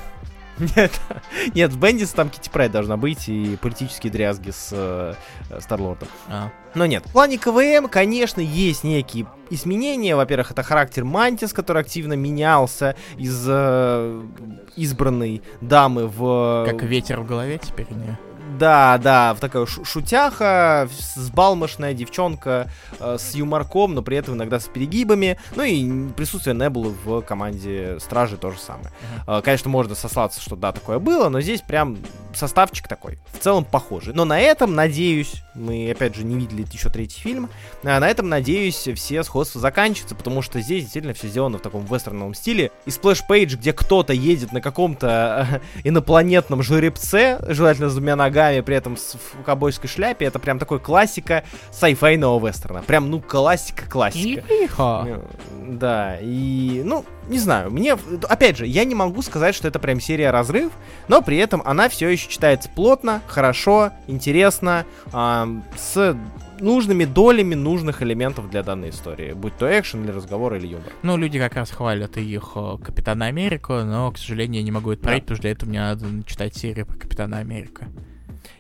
[0.77, 0.93] Нет,
[1.55, 5.15] нет, в Бендис там Китти Прайд должна быть и политические дрязги с э,
[5.61, 6.09] Старлордом.
[6.29, 6.51] А.
[6.75, 7.05] Но нет.
[7.07, 10.17] В плане КВМ, конечно, есть некие изменения.
[10.17, 14.23] Во-первых, это характер Мантис, который активно менялся из э,
[14.77, 16.67] избранной дамы в...
[16.69, 18.19] Как ветер в голове теперь у нее.
[18.59, 24.61] Да, да, в такая шу- шутяха, сбалмошная девчонка э, с юморком, но при этом иногда
[24.61, 25.39] с перегибами.
[25.57, 28.91] Ну и присутствие Небулы в команде Стражи то же самое.
[29.27, 31.99] Э, конечно, можно сослаться, что да, такое было, но здесь прям
[32.35, 34.15] составчик такой, в целом похожий.
[34.15, 37.49] Но на этом, надеюсь, мы опять же не видели еще третий фильм,
[37.83, 41.85] а на этом, надеюсь, все сходства заканчиваются, потому что здесь действительно все сделано в таком
[41.85, 42.71] вестерновом стиле.
[42.87, 48.32] И splash page, где кто-то едет на каком-то э, инопланетном жеребце, желательно с двумя ногами,
[48.33, 52.83] при этом с в ковбойской шляпе, это прям такой классика сайфайного вестерна.
[52.83, 54.43] Прям, ну, классика-классика.
[55.07, 55.21] Э,
[55.69, 57.97] Да, и, ну, не знаю, мне,
[58.29, 60.73] опять же, я не могу сказать, что это прям серия разрыв,
[61.09, 66.17] но при этом она все еще читается плотно, хорошо, интересно, ам, с
[66.61, 70.93] нужными долями нужных элементов для данной истории, будь то экшен или разговор или юмор.
[71.03, 74.93] Ну, люди как раз хвалят их э, Капитана Америку, но, к сожалению, я не могу
[74.93, 75.09] это Да.
[75.09, 77.87] пройти, потому что для этого мне надо читать серию про Капитана Америка.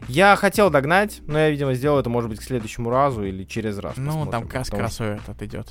[0.08, 3.78] Я хотел догнать, но я, видимо, сделаю это, может быть, к следующему разу или через
[3.78, 3.96] раз.
[3.96, 5.68] Ну, посмотрим, там что- кроссовер этот идет.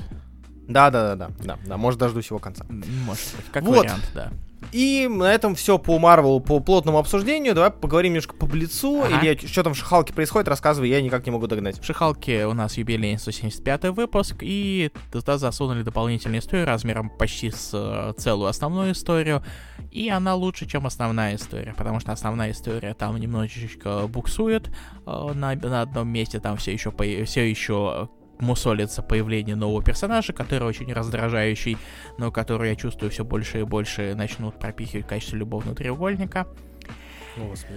[0.72, 2.66] Да, да, да, да, да, да, может, дождусь его конца.
[2.70, 3.80] Может быть, как Вот.
[3.80, 4.32] вариант, да.
[4.72, 7.54] И на этом все по Марвелу, по плотному обсуждению.
[7.54, 9.02] Давай поговорим немножко по Блицу.
[9.02, 9.20] Ага.
[9.20, 11.80] Или что там в Шахалке происходит, рассказывай, я никак не могу догнать.
[11.80, 17.72] В Шихалке у нас юбилейный 175 выпуск, и туда засунули дополнительную историю размером почти с
[17.74, 19.44] э, целую основную историю,
[19.92, 24.70] и она лучше, чем основная история, потому что основная история там немножечко буксует
[25.06, 26.94] э, на, на одном месте, там все еще,
[27.26, 28.10] все еще
[28.41, 31.77] мусолится появление нового персонажа, который очень раздражающий,
[32.17, 36.47] но который, я чувствую, все больше и больше начнут пропихивать в качестве любовного треугольника.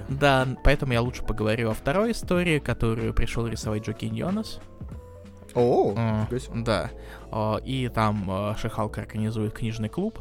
[0.08, 4.60] Да, поэтому я лучше поговорю о второй истории, которую пришел рисовать Джокин Йонас.
[5.54, 5.94] О,
[6.38, 6.64] себе.
[6.64, 6.90] Да.
[7.30, 10.18] А, И там а, Шихалка организует книжный клуб,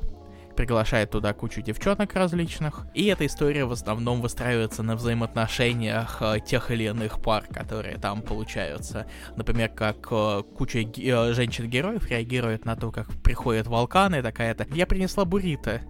[0.56, 2.86] приглашает туда кучу девчонок различных.
[2.94, 8.22] И эта история в основном выстраивается на взаимоотношениях а, тех или иных пар, которые там
[8.22, 9.08] получаются.
[9.36, 15.26] Например, как а, куча а, женщин-героев реагирует на то, как приходят волканы, такая-то «Я принесла
[15.26, 15.82] буррито».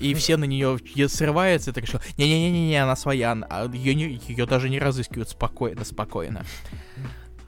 [0.00, 3.36] И все на нее срываются, и так что не-не-не-не, она своя,
[3.72, 6.44] ее, не, ее даже не разыскивают спокойно, спокойно.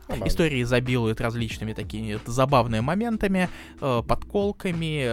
[0.09, 0.29] Забавно.
[0.29, 3.49] Истории изобилуют различными такими забавными моментами,
[3.81, 5.05] э, подколками,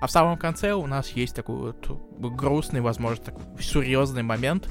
[0.00, 4.68] а в самом конце у нас есть такой вот грустный, возможно, такой серьезный момент,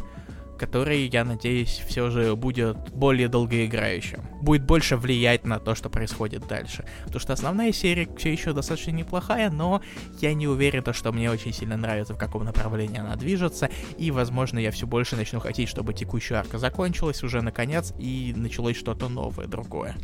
[0.62, 4.22] который, я надеюсь, все же будет более долгоиграющим.
[4.42, 6.86] Будет больше влиять на то, что происходит дальше.
[7.06, 9.82] Потому что основная серия все еще достаточно неплохая, но
[10.20, 14.12] я не уверен, то, что мне очень сильно нравится, в каком направлении она движется, и,
[14.12, 19.10] возможно, я все больше начну хотеть, чтобы текущая арка закончилась уже наконец, и началось что-то
[19.10, 19.96] новое, другое.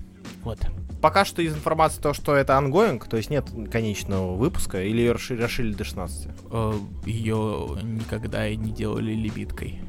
[0.42, 0.60] Вот.
[1.04, 5.12] Пока что из информации то, что это ongoing, то есть нет конечного выпуска, или ее
[5.12, 6.28] расширили, расширили до 16?
[6.52, 6.74] Э,
[7.06, 9.82] Ее никогда и не делали лимиткой.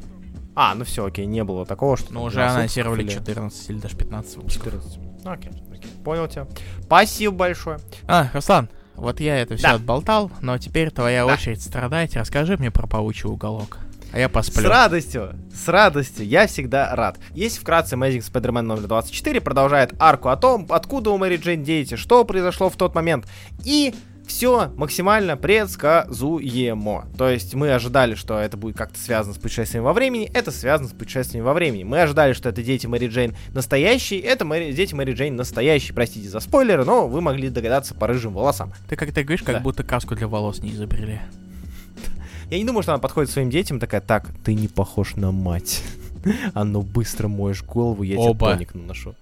[0.60, 2.12] А, ну все, окей, не было такого, что...
[2.12, 4.64] Но уже 12 анонсировали или 14 или даже 15 выпусков.
[4.72, 4.98] 14.
[5.24, 6.46] Ну, Окей, окей, понял тебя.
[6.82, 7.78] Спасибо большое.
[8.08, 9.74] А, Руслан, вот я это все Да.
[9.74, 11.32] отболтал, но теперь твоя Да.
[11.34, 12.16] очередь страдать.
[12.16, 13.78] Расскажи мне про паучий уголок.
[14.12, 14.68] А я С посплю.
[14.68, 17.18] радостью, с радостью, я всегда рад.
[17.34, 21.94] Есть вкратце Amazing Spider-Man номер 24, продолжает арку о том, откуда у Мэри Джейн дети,
[21.96, 23.26] что произошло в тот момент.
[23.64, 23.94] И
[24.28, 27.06] все максимально предсказуемо.
[27.16, 30.88] То есть мы ожидали, что это будет как-то связано с путешествием во времени, это связано
[30.88, 31.82] с путешествием во времени.
[31.82, 35.94] Мы ожидали, что это дети Мэри Джейн настоящие, это Мэри- дети Мэри Джейн настоящие.
[35.94, 38.72] Простите за спойлеры, но вы могли догадаться по рыжим волосам.
[38.88, 39.60] Ты как-то говоришь, как Да.
[39.60, 41.20] будто краску для волос не изобрели.
[42.50, 45.82] Я не думаю, что она подходит своим детям такая, так, ты не похож на мать.
[46.52, 49.14] А ну быстро моешь голову, я тебе тоник наношу.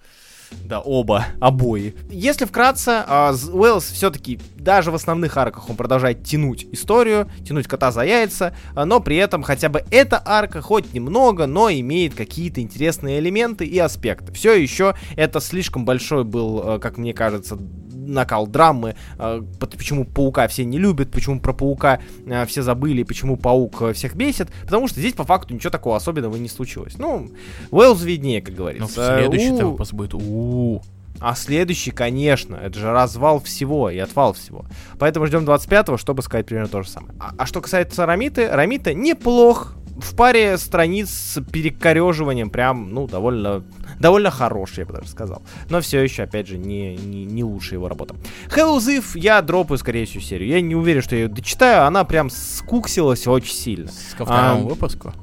[0.64, 1.94] Да, оба, обои.
[2.10, 7.92] Если вкратце, а, Уэллс все-таки даже в основных арках он продолжает тянуть историю, тянуть кота
[7.92, 12.60] за яйца, а, но при этом хотя бы эта арка хоть немного, но имеет какие-то
[12.60, 14.32] интересные элементы и аспекты.
[14.32, 17.58] Все еще это слишком большой был, э, как мне кажется,
[18.06, 23.36] накал драмы, э, почему паука все не любят, почему про паука э, все забыли, почему
[23.36, 26.96] паук э, всех бесит, потому что здесь по факту ничего такого особенного не случилось.
[26.98, 27.30] Ну,
[27.70, 29.18] Уэллс виднее, как Ну, говорится.
[29.18, 30.80] следующий У, выпуск будет у
[31.20, 34.64] А следующий, конечно, это же развал всего и отвал всего.
[34.98, 37.14] Поэтому ждем 25-го, чтобы сказать примерно то же самое.
[37.18, 39.74] А, а что касается Рамиты, Рамита неплох.
[39.96, 43.64] В паре страниц с перекореживанием прям, ну, довольно,
[43.98, 45.42] довольно хороший, я бы даже сказал.
[45.70, 48.14] Но все еще, опять же, не, не, не лучшая его работа.
[48.48, 50.48] Hello Ziv я дропаю, скорее всего, серию.
[50.48, 53.88] Я не уверен, что я ее дочитаю, она прям скуксилась очень сильно.
[54.16, 55.14] ко второму А, выпуску.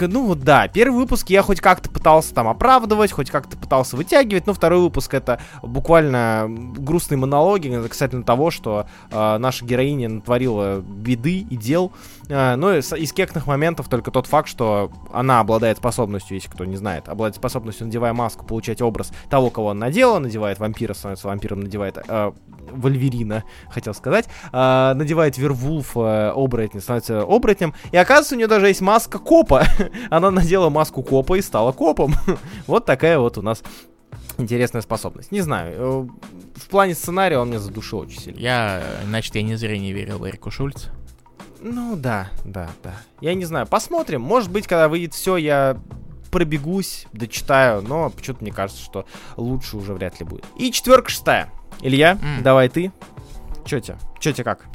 [0.00, 4.46] Ну вот да, первый выпуск я хоть как-то пытался там оправдывать, хоть как-то пытался вытягивать,
[4.46, 11.38] но второй выпуск это буквально грустные монологи касательно того, что э, наша героиня натворила беды
[11.38, 11.92] и дел.
[12.28, 16.48] Э, ну и с- из кекных моментов только тот факт, что она обладает способностью, если
[16.50, 20.94] кто не знает, обладает способностью, надевая маску, получать образ того, кого она надела, надевает вампира,
[20.94, 22.32] становится вампиром, надевает э,
[22.72, 28.68] Вольверина, хотел сказать, э, надевает Вервулф э, оборотня, становится оборотнем, и оказывается, у нее даже
[28.68, 29.64] есть маска копа.
[30.10, 32.14] Она надела маску копа и стала копом.
[32.66, 33.62] вот такая вот у нас
[34.38, 35.32] интересная способность.
[35.32, 36.06] Не знаю, э,
[36.58, 38.38] в плане сценария он меня задушил очень сильно.
[38.38, 40.86] Я, значит, я не зря не верил Эрику Шульц.
[41.60, 42.94] Ну да, да, да.
[43.20, 44.20] Я не знаю, посмотрим.
[44.20, 45.76] Может быть, когда выйдет все, я
[46.30, 50.44] пробегусь, дочитаю, но почему-то мне кажется, что лучше уже вряд ли будет.
[50.58, 51.50] И четверка шестая.
[51.80, 52.42] Илья, М.
[52.42, 52.92] давай ты.
[53.64, 53.96] Чё тебе?
[54.20, 54.66] Чё тебе как?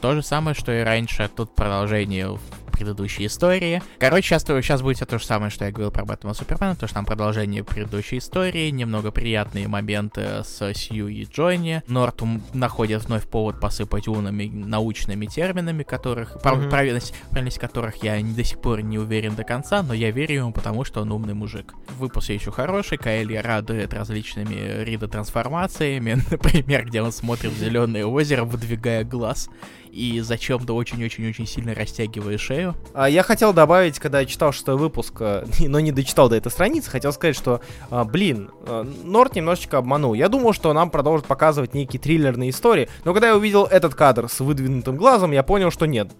[0.00, 1.28] То же самое, что и раньше.
[1.34, 2.38] Тут продолжение
[2.80, 3.82] предыдущей истории.
[3.98, 6.88] Короче, сейчас, сейчас будет всё то же самое, что я говорил про Бэтмена Супермена, потому
[6.88, 11.82] что там продолжение предыдущей истории, немного приятные моменты с Сью и Джонни.
[11.86, 16.70] Нортум находит вновь повод посыпать унами научными терминами, которых, Мгм.
[16.70, 20.52] правильность, правильность которых я до сих пор не уверен до конца, но я верю ему,
[20.52, 21.74] потому что он умный мужик.
[21.98, 29.04] Выпуск еще хороший, Каэль радует различными рида-трансформациями, например, где он смотрит в зеленое озеро, выдвигая
[29.04, 29.48] глаз,
[29.92, 32.74] и зачем-то очень-очень-очень сильно растягивая шею.
[32.94, 36.50] А, Я хотел добавить, когда я читал шестой выпуск, э, но не дочитал до этой
[36.50, 40.14] страницы, хотел сказать, что, а, блин, э, Норт немножечко обманул.
[40.14, 44.28] Я думал, что нам продолжат показывать некие триллерные истории, но когда я увидел этот кадр
[44.28, 46.10] с выдвинутым глазом, я понял, что нет.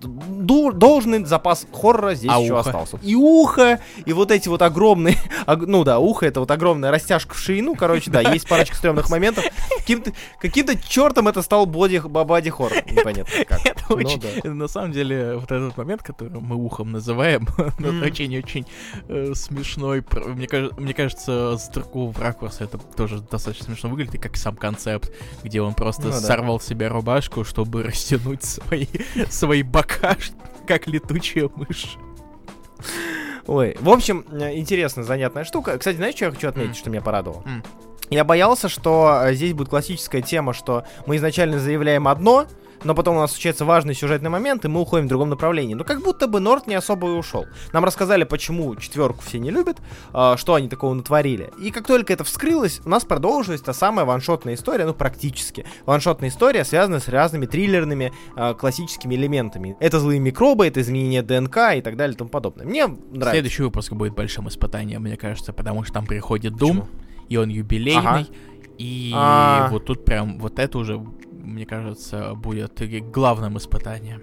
[0.40, 2.60] Должный запас хоррора здесь А еще ухо?
[2.60, 2.98] остался.
[3.02, 7.34] И ухо, и вот эти вот огромные, ог- ну да, ухо это вот огромная растяжка
[7.34, 9.44] в ширину, короче, да, есть парочка стрёмных моментов.
[9.78, 13.64] Каким-то каким-то чертом это стал боди, бади хоррор, непонятно как.
[13.66, 17.46] Это Ну очень, на самом деле, вот этот момент, который мы ухом называем,
[18.02, 18.66] очень-очень
[19.08, 20.04] э, смешной.
[20.26, 25.10] Мне, кажется, с другого ракурса это тоже достаточно смешно выглядит, и как сам концепт,
[25.42, 28.86] где он просто Ну сорвал себе рубашку, чтобы растянуть свои,
[29.28, 30.16] свои бока,
[30.70, 31.96] как летучая мышь.
[33.48, 35.76] Ой, в общем, э, интересная, занятная штука.
[35.76, 37.42] Кстати, знаешь, что я хочу отметить, что меня порадовало?
[38.08, 42.46] Я боялся, что э, здесь будет классическая тема, что мы изначально заявляем одно,
[42.84, 45.74] но потом у нас случается важный сюжетный момент, и мы уходим в другом направлении.
[45.74, 47.46] Но как будто бы Норт не особо и ушел.
[47.72, 49.78] Нам рассказали, почему четверку все не любят,
[50.14, 51.50] э, что они такого натворили.
[51.60, 55.64] И как только это вскрылось, у нас продолжилась та самая ваншотная история, ну практически.
[55.86, 59.76] Ваншотная история, связанная с разными триллерными э, классическими элементами.
[59.80, 62.66] Это злые микробы, это изменение ДНК и так далее и тому подобное.
[62.66, 63.30] Мне нравится.
[63.30, 66.54] Следующий выпуск будет большим испытанием, мне кажется, потому что там приходит?
[66.56, 66.88] Дум,
[67.28, 68.26] и он юбилейный, Ага.
[68.78, 69.68] и А.
[69.70, 71.04] вот тут прям, вот это уже,
[71.50, 74.22] мне кажется, будет главным испытанием.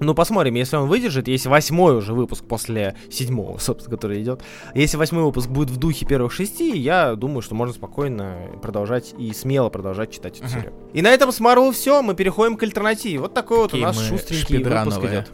[0.00, 4.42] Ну, посмотрим, если он выдержит, если восьмой уже выпуск после седьмого, собственно, который идет.
[4.74, 9.32] Если восьмой выпуск будет в духе первых шести, я думаю, что можно спокойно продолжать и
[9.32, 10.72] смело продолжать читать эту серию.
[10.92, 13.18] И на этом с Марвел все, мы переходим к альтернативе.
[13.18, 15.30] Вот такой вот у нас шустренький выпуск идет.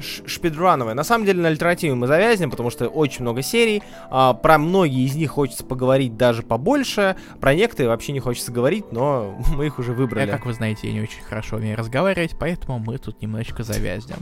[0.00, 0.94] Ш- Шпидрановые.
[0.94, 3.82] На самом деле на альтернативе мы завязнем, потому что очень много серий.
[4.10, 7.16] а, про многие из них хочется поговорить даже побольше.
[7.40, 10.30] Про некоторые вообще не хочется говорить, но мы их уже Я, выбрали.
[10.30, 14.18] как вы знаете, я не очень хорошо умею разговаривать, поэтому мы тут немножечко завязнем.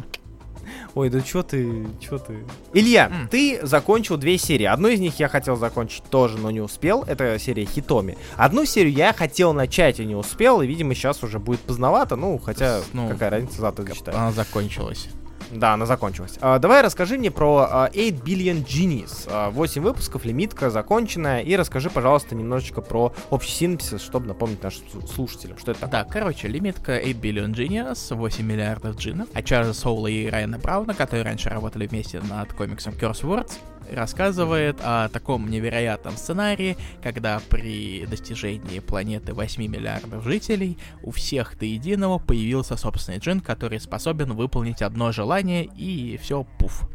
[0.95, 2.39] Ой, да чё ты, чё ты?
[2.73, 3.29] Илья, М.
[3.29, 4.65] ты закончил две серии.
[4.65, 7.03] Одну из них я хотел закончить тоже, но не успел.
[7.07, 8.17] Это серия Хитоми.
[8.37, 12.17] Одну серию я хотел начать и не успел, и, видимо, сейчас уже будет поздновато.
[12.17, 14.17] Ну, хотя, Ну, какая разница, завтра дочитаю.
[14.17, 15.09] Она закончилась.
[15.51, 16.37] Да, она закончилась.
[16.41, 19.29] А, давай расскажи мне про а, 8 Billion Genies.
[19.31, 21.43] А, 8 выпусков, лимитка законченная.
[21.43, 26.03] И расскажи, пожалуйста, немножечко про общий синопсис, чтобы напомнить нашим слу- слушателям, что это такое.
[26.05, 29.29] Да, короче, лимитка 8 Billion Genius, 8 миллиардов джинов.
[29.35, 33.53] От Чарльза Соула и Райана Брауна, которые раньше работали вместе над комиксом Curse Words,
[33.91, 41.65] рассказывает о таком невероятном сценарии, когда при достижении планеты 8 миллиардов жителей у всех до
[41.65, 46.89] единого появился собственный джин, который способен выполнить одно желание и все пуф.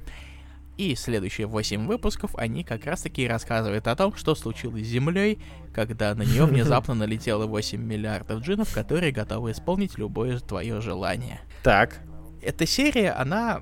[0.79, 5.37] И следующие 8 выпусков, они как раз таки рассказывают о том, что случилось с Землей,
[5.73, 11.41] когда на нее внезапно налетело 8 миллиардов джинов, которые готовы исполнить любое твое желание.
[11.63, 11.99] Так.
[12.41, 13.61] Эта серия, она,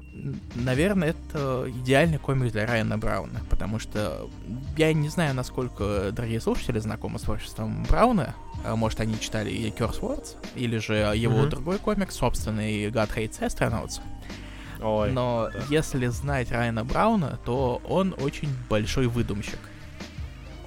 [0.56, 4.30] наверное, это идеальный комикс для Райана Брауна, потому что
[4.78, 9.70] я не знаю, насколько дорогие слушатели знакомы с творчеством Брауна, А может, они читали и
[9.70, 11.50] Curse Words, или же его Мгм.
[11.50, 14.00] другой комикс, собственный God Hates Astronauts.
[14.82, 15.12] Ой.
[15.12, 15.60] Но да.
[15.70, 19.60] если знать Райана Брауна, то он очень большой выдумщик.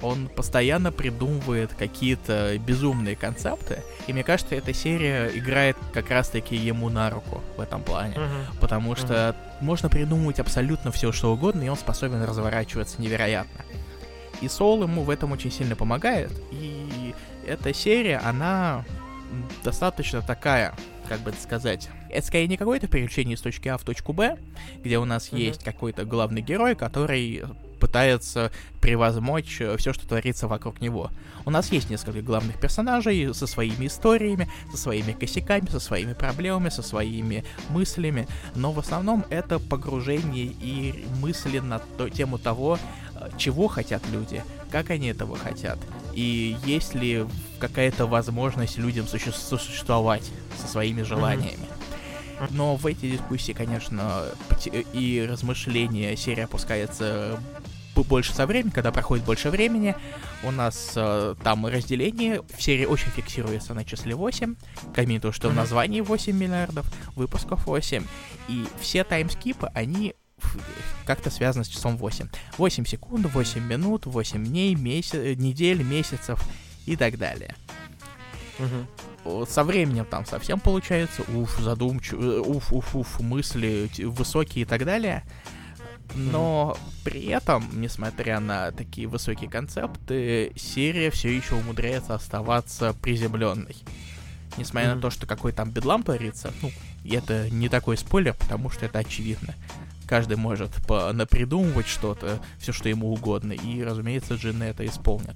[0.01, 6.89] Он постоянно придумывает какие-то безумные концепты, и мне кажется, эта серия играет как раз-таки ему
[6.89, 8.17] на руку в этом плане.
[8.17, 8.59] Мгм.
[8.59, 13.61] Потому что можно придумывать абсолютно все, что угодно, и он способен разворачиваться невероятно.
[14.41, 16.31] И Соул ему в этом очень сильно помогает.
[16.51, 17.13] И
[17.45, 18.83] эта серия, она
[19.63, 20.73] достаточно такая,
[21.07, 21.89] как бы это сказать.
[22.09, 24.37] Это скорее не какое-то переключение из точки А в точку Б,
[24.83, 25.41] где у нас Мгм.
[25.41, 27.43] есть какой-то главный герой, который
[27.81, 31.09] пытается превозмочь все, что творится вокруг него.
[31.45, 36.69] У нас есть несколько главных персонажей со своими историями, со своими косяками, со своими проблемами,
[36.69, 42.77] со своими мыслями, но в основном это погружение и мысли на то- тему того,
[43.15, 45.79] э, чего хотят люди, как они этого хотят,
[46.13, 47.25] и есть ли
[47.59, 50.29] какая-то возможность людям суще- существовать
[50.61, 51.65] со своими желаниями.
[52.49, 54.25] Но в эти дискуссии, конечно,
[54.93, 57.39] и размышления серия опускается
[58.01, 59.95] б- больше со временем, когда проходит больше времени.
[60.43, 64.55] У нас э, там разделение в серии очень фиксируется на числе 8.
[64.93, 66.85] Кроме того, что в названии 8 миллиардов,
[67.15, 68.03] выпусков 8.
[68.47, 70.15] И все таймскипы, они
[71.05, 72.27] как-то связаны с числом 8.
[72.57, 76.43] 8 секунд, 8 минут, 8 дней, меся- недель, месяцев
[76.85, 77.55] и так далее.
[79.23, 84.83] О, Со временем там совсем получается, уф, задумчиво, уф, уф, уф, мысли высокие и так
[84.83, 85.23] далее.
[86.15, 93.75] Но при этом, несмотря на такие высокие концепты, серия все еще умудряется оставаться приземленной.
[94.57, 94.95] Несмотря Мгм.
[94.97, 96.71] на то, что какой там бедлам творится, ну,
[97.09, 99.55] это не такой спойлер, потому что это очевидно.
[100.07, 100.71] Каждый может
[101.13, 105.35] напридумывать что-то, все, что ему угодно, и, разумеется, джинны это исполнят.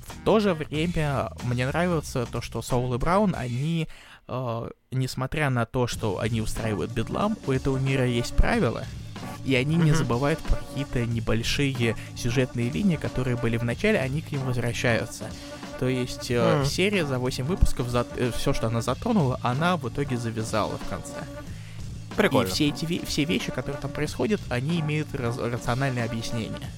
[0.00, 3.88] В то же время мне нравится то, что Соул и Браун, они,
[4.28, 8.84] э, несмотря на то, что они устраивают бедлам, у этого мира есть правила,
[9.44, 14.32] и они не забывают про какие-то небольшие сюжетные линии, которые были в начале, они к
[14.32, 15.24] ним возвращаются.
[15.80, 16.66] То есть э, Мгм.
[16.66, 17.88] серия за 8 выпусков,
[18.36, 21.12] все, что она затронула, она в итоге завязала в конце.
[22.16, 22.48] Прикольно.
[22.48, 26.70] И все эти все вещи, которые там происходят, они имеют раз- рациональное объяснение.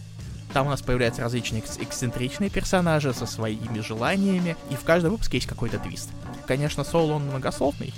[0.54, 5.36] Там у нас появляются различные экс- эксцентричные персонажи со своими желаниями, и в каждом выпуске
[5.36, 6.08] есть какой-то твист.
[6.46, 7.92] Конечно, Соул он многословный,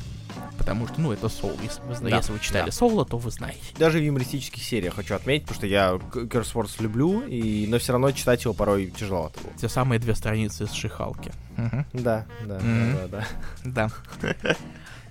[0.59, 1.57] потому что, ну, это Соул.
[1.63, 2.73] Если вы, Да, если вы читали да.
[2.73, 3.59] Соула, то вы знаете.
[3.79, 7.79] Даже в юмористических сериях хочу отметить, потому что я К- Curse Wars люблю, и, но
[7.79, 9.33] все равно читать его порой было.
[9.61, 11.33] Те самые две страницы из Шихалки.
[11.57, 11.87] Мгм.
[11.95, 12.95] Да, да, Мгм.
[12.95, 13.27] да, да,
[13.65, 13.91] да.
[14.23, 14.57] Да.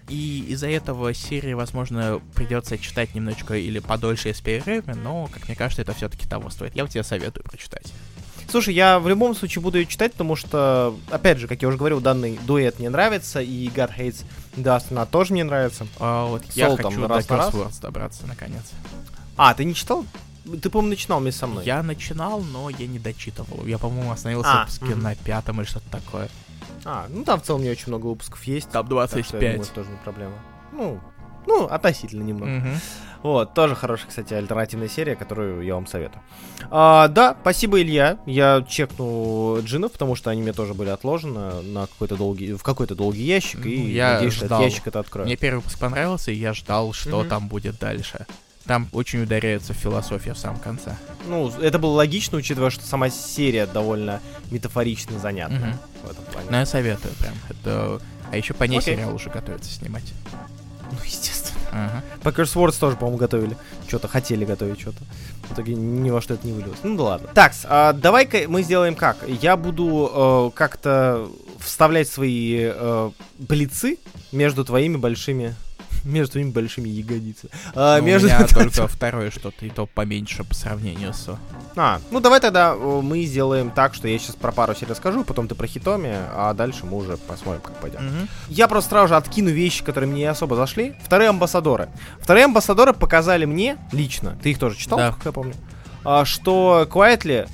[0.09, 5.55] И из-за этого серии, возможно, придется читать немножечко или подольше с перерывами, но, как мне
[5.55, 6.75] кажется, это все-таки того стоит.
[6.77, 7.91] Я вот тебе советую прочитать.
[8.49, 11.77] Слушай, я в любом случае буду ее читать, потому что, опять же, как я уже
[11.77, 14.23] говорил, данный дуэт мне нравится, и God Hates
[14.57, 15.87] Dust она тоже мне нравится.
[15.99, 17.79] А вот я там хочу до раз на раз?
[17.79, 18.63] Добраться, наконец.
[19.37, 20.05] А, ты не читал?
[20.61, 21.65] Ты, по-моему, начинал вместе со мной.
[21.65, 23.65] Я начинал, но я не дочитывал.
[23.65, 25.03] Я, по-моему, остановился А, в выпуске мгм.
[25.03, 26.29] на пятом или что-то такое.
[26.85, 28.69] А, ну там в целом не очень много выпусков есть.
[28.69, 29.61] Там так что, я думаю, 25.
[29.65, 30.33] это тоже не проблема.
[30.71, 30.99] Ну,
[31.45, 32.51] Ну, относительно немного.
[32.51, 32.79] Мгм.
[33.27, 36.21] Вот, тоже хорошая, кстати, альтернативная серия, которую я вам советую.
[36.71, 38.17] А, да, спасибо, Илья.
[38.25, 42.95] Я чекну джинов, потому что они мне тоже были отложены на какой-то долгий, в какой-то
[42.95, 44.61] долгий ящик, Ну, и я надеюсь, что ждал.
[44.61, 45.25] этот ящик это откроет.
[45.27, 47.27] Мне первый выпуск понравился, и я ждал, что Мгм.
[47.29, 48.25] там будет дальше.
[48.65, 50.95] Там очень ударяется в философию в самом конце.
[51.27, 54.21] Ну, это было логично, учитывая, что сама серия довольно
[54.51, 55.79] метафорично и занятная Мгм.
[56.03, 56.47] в этом плане.
[56.49, 57.33] Но я советую прям.
[57.49, 57.99] Это...
[58.31, 58.95] А еще по ней Окей.
[58.95, 60.13] сериал уже готовится снимать.
[60.91, 61.36] Ну, естественно.
[61.71, 62.03] Ага.
[62.23, 63.57] По Words тоже, по-моему, готовили.
[63.87, 64.99] Что-то хотели готовить, что-то.
[65.49, 66.79] В итоге ни во что это не вылилось.
[66.83, 67.29] Ну да ладно.
[67.33, 67.53] Так,
[67.93, 69.17] давай-ка мы сделаем как.
[69.27, 73.97] Я буду э, как-то вставлять свои э, блицы
[74.31, 75.55] между твоими большими...
[76.07, 77.51] Между твоими большими ягодицами.
[77.75, 78.27] А, Ну, между...
[78.27, 81.37] У меня только второе что-то, и то поменьше по сравнению с...
[81.75, 85.47] А, ну давай тогда мы сделаем так, что я сейчас про пару серий расскажу, потом
[85.47, 88.01] ты про Хитоми, а дальше мы уже посмотрим, как пойдет.
[88.01, 88.27] Мгм.
[88.47, 90.95] Я просто сразу же откину вещи, которые мне не особо зашли.
[91.03, 91.89] Вторые амбассадоры.
[92.21, 95.11] Вторые амбассадоры показали мне лично, ты их тоже читал, Да.
[95.11, 95.53] как я помню,
[96.03, 97.47] а, что Куайтли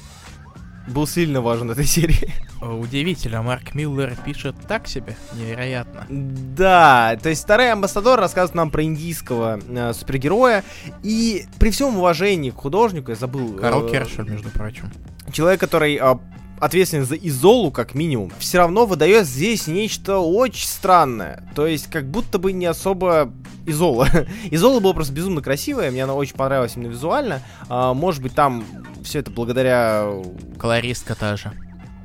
[0.88, 2.34] был сильно важен в этой серии.
[2.62, 5.16] Удивительно, Марк Миллер пишет так себе.
[5.34, 6.06] Невероятно.
[6.10, 10.64] Да, то есть вторые амбассадоры рассказывают нам про индийского э, супергероя.
[11.04, 13.56] И при всем уважении к художнику, я забыл...
[13.56, 14.92] Карл э, Кершель, между прочим.
[15.32, 16.20] человек, который а,
[16.64, 21.44] ответственен за Изолу, как минимум, все равно выдает здесь нечто очень странное.
[21.56, 23.34] То есть, как будто бы не особо
[23.66, 24.08] Изола.
[24.52, 27.42] Изола была просто безумно красивая, мне она очень понравилась именно визуально.
[27.68, 28.64] А, может быть, там
[29.04, 30.08] все это благодаря...
[30.58, 31.52] Колористка та же.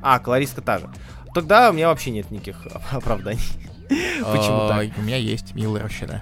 [0.01, 0.89] А, колористка та же.
[1.33, 3.39] Тогда у меня вообще нет никаких оправданий.
[3.89, 4.89] Почему А, так?
[4.97, 6.21] У меня есть Миллеровщина.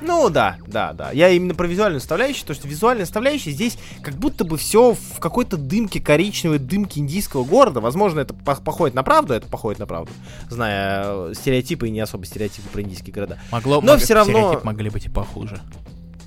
[0.00, 1.10] Ну да, да, да.
[1.12, 5.18] Я именно про визуальную составляющую, потому что визуальная составляющая здесь как будто бы все в
[5.20, 7.80] какой-то дымке, коричневой дымке индийского города.
[7.80, 10.10] Возможно, это по- походит на правду, это походит на правду,
[10.50, 13.38] зная э, стереотипы и не особо стереотипы про индийские города.
[13.50, 15.60] Могло, Но мог- всё равно- могли быть и похуже.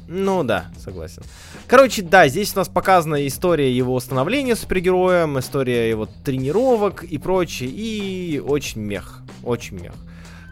[0.10, 1.22] Ну да, согласен.
[1.68, 7.70] Короче, да, здесь у нас показана история его становления супергероем, история его тренировок и прочее,
[7.70, 9.92] и очень мех, очень мех.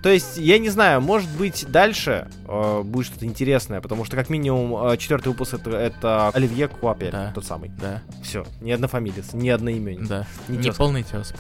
[0.05, 4.29] То есть, я не знаю, может быть, дальше э, будет что-то интересное, потому что, как
[4.29, 7.31] минимум, э, четвертый выпуск это, это Оливье Куапель, Да.
[7.33, 7.69] тот самый.
[7.69, 9.97] Да, Все, ни одна фамилия, ни одна имя.
[10.07, 10.27] да.
[10.47, 11.39] Не Не, полный тезка.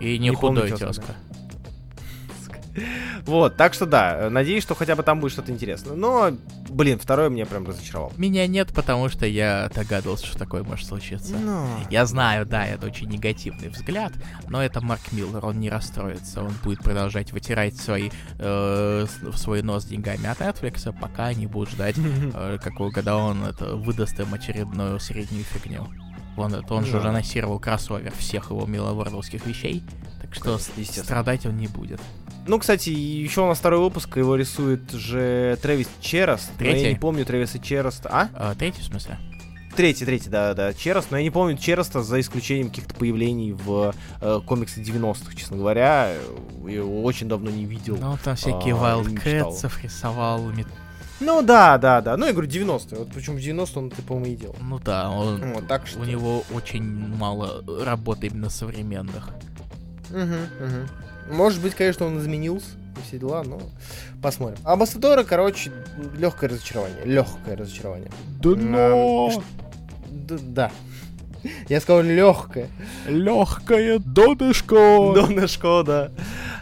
[0.00, 1.14] И не, Не худой тёзка, тезка.
[3.26, 5.94] Вот, так что да, надеюсь, что хотя бы там будет что-то интересное.
[5.96, 6.30] Но,
[6.68, 8.12] блин, второе меня прям разочаровал.
[8.16, 11.34] Меня нет, потому что я догадывался, что такое может случиться.
[11.36, 14.12] Ну, Я знаю, да, это очень негативный взгляд,
[14.48, 19.84] но это Марк Миллер, он не расстроится, он будет продолжать вытирать свои, э, свой нос
[19.84, 21.96] деньгами от Netflix, пока они будут ждать,
[22.34, 25.88] э, какого, когда он это, выдаст им очередную среднюю фигню.
[26.36, 26.98] Он, это, он же Да.
[26.98, 29.82] уже анонсировал кроссовер всех его миловордовских вещей,
[30.22, 32.00] так что страдать он не будет.
[32.46, 36.50] Ну, кстати, еще у нас второй выпуск, его рисует же Трэвис Черост.
[36.58, 36.88] но Я Третий?
[36.90, 38.08] не помню Трэвиса Чероста.
[38.10, 38.28] А?
[38.34, 39.18] А, третий в смысле?
[39.76, 41.10] Третий, третий, да, да, Черост.
[41.10, 46.12] Но я не помню Чероста за исключением каких-то появлений в э, комиксах 90-х, честно говоря.
[46.66, 47.96] Я его очень давно не видел.
[48.00, 48.96] Ну, там всякие А.
[49.00, 50.42] Wildcats рисовал,
[51.20, 52.16] Ну да, да, да.
[52.16, 52.98] Ну, я говорю 90-е.
[52.98, 54.56] Вот почему в 90-е он, ты, по-моему, и делал.
[54.60, 56.00] ну да, он, Вот, так что...
[56.00, 59.30] у него очень мало работы именно современных.
[60.10, 60.88] Мгм, мгм.
[61.30, 63.60] Может быть, конечно, он изменился и все дела, но
[64.22, 64.58] посмотрим.
[64.64, 65.70] Амбассадоры, короче,
[66.18, 67.04] легкое разочарование.
[67.04, 68.10] Легкое разочарование.
[68.42, 69.42] Да ну!
[70.10, 70.70] Д- да.
[71.68, 72.68] Я сказал легкое.
[73.06, 75.12] Легкая донышко.
[75.14, 76.10] Донышко, да.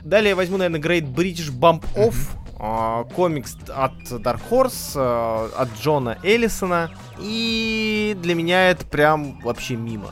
[0.04, 2.14] Далее я возьму, наверное, Great British Bump Off.
[2.60, 6.90] а, комикс от Dark Horse, а, от Джона Эллисона.
[7.20, 10.10] И для меня это прям вообще мимо.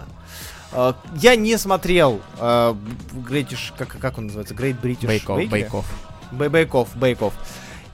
[0.77, 2.77] А, Я не смотрел а,
[3.13, 4.55] British, как, как он называется?
[4.55, 5.49] Great British Бейков, Bakery?
[5.49, 5.87] Бейков.
[6.33, 7.35] Бей- Бейков.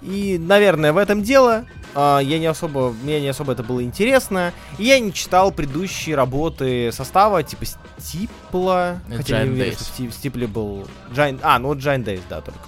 [0.03, 1.65] И, наверное, в этом дело.
[1.95, 4.53] А, я не особо, мне не особо это было интересно.
[4.79, 7.65] И я не читал предыдущие работы состава, типа
[7.99, 9.01] Стипла.
[9.09, 10.89] Giant Хотя я не уверен, что в Стип- Стипле был...
[11.15, 11.39] Giant...
[11.43, 12.61] А, ну вот Giant Days, да, только.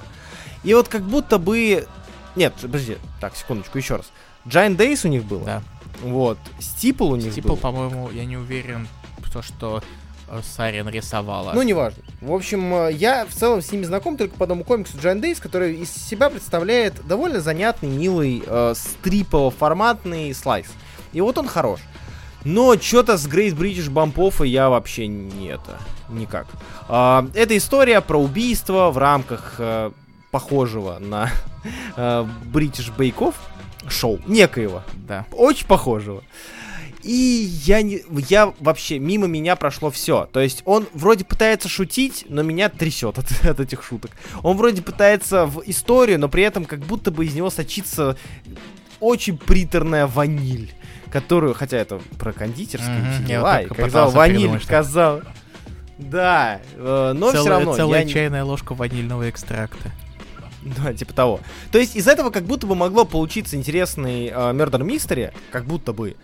[0.62, 1.86] И вот как будто бы...
[2.36, 4.06] Нет, подожди, так, секундочку, еще раз.
[4.46, 5.44] Giant Days у них было.
[5.44, 5.62] Да.
[6.02, 6.38] Вот.
[6.60, 7.56] Стипл у них Стипл, был.
[7.56, 8.86] по-моему, я не уверен,
[9.32, 9.82] то, что
[10.42, 11.52] Сарин рисовала.
[11.54, 12.02] Ну, неважно.
[12.20, 15.40] В общем, э, я в целом с ними знаком только по одному комиксу Giant Days,
[15.40, 20.66] который из себя представляет довольно занятный, милый, э, стрипово-форматный слайс.
[21.12, 21.80] И вот он хорош.
[22.44, 25.78] Но что-то с Great British Bump я вообще не это,
[26.10, 26.46] никак.
[26.88, 29.90] А, это история про убийство в рамках э,
[30.30, 31.30] похожего на
[31.96, 33.34] э, British Bake Off
[33.88, 35.26] шоу, некоего Да.
[35.32, 36.22] очень похожего.
[37.04, 40.28] И я не, я вообще мимо меня прошло все.
[40.32, 44.12] То есть он вроде пытается шутить, но меня трясет от, от этих шуток.
[44.42, 48.16] Он вроде пытается в историю, но при этом как будто бы из него сочится
[49.00, 50.72] очень приторная ваниль,
[51.10, 55.20] которую, хотя это про кондитерские Мгм, все я дела, вот и когда ваниль сказал,
[55.98, 59.92] да, э, но все целая, равно целая я чайная ложка ванильного экстракта.
[60.82, 61.40] да, типа того.
[61.70, 65.92] То есть из этого как будто бы могло получиться интересный э, Murder Mystery, как будто
[65.92, 66.16] бы.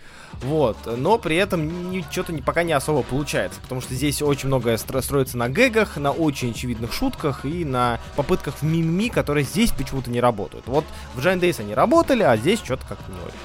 [0.42, 4.76] Вот, но при этом что-то не, пока не особо получается, потому что здесь очень многое
[4.76, 9.70] стро- строится на гэгах, на очень очевидных шутках и на попытках в мимими, которые здесь
[9.72, 10.66] почему-то не работают.
[10.66, 13.36] Вот в Giant Days они работали, а здесь что-то как-то не очень.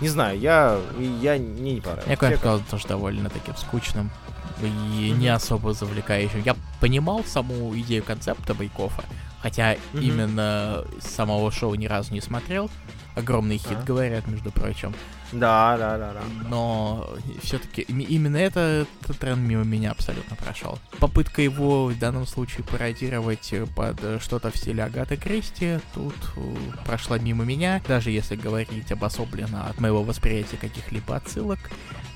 [0.00, 0.78] Не знаю, я,
[1.20, 2.06] я мне не понравилось.
[2.06, 2.66] Мне, конечно, как?
[2.68, 4.10] тоже довольно таким скучным
[4.62, 6.42] и не особо завлекающим.
[6.44, 9.04] Я понимал саму идею концепта Байкофа,
[9.42, 10.02] хотя Мгм.
[10.02, 12.70] именно самого шоу ни разу не смотрел.
[13.14, 13.84] Огромный хит, А.
[13.84, 14.94] говорят, между прочим.
[15.32, 16.20] Да, да, да, да.
[16.48, 17.08] Но
[17.42, 20.78] все-таки именно это, этот тренд мимо меня абсолютно прошел.
[20.98, 26.14] Попытка его в данном случае пародировать э, под э, что-то в стиле Агаты Кристи тут
[26.36, 26.40] э,
[26.84, 27.80] прошла мимо меня.
[27.86, 31.58] Даже если говорить обособленно от моего восприятия каких-либо отсылок,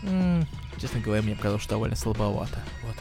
[0.03, 0.45] м,
[0.81, 2.59] честно говоря, мне показалось, что довольно слабовато.
[2.83, 2.97] Вот.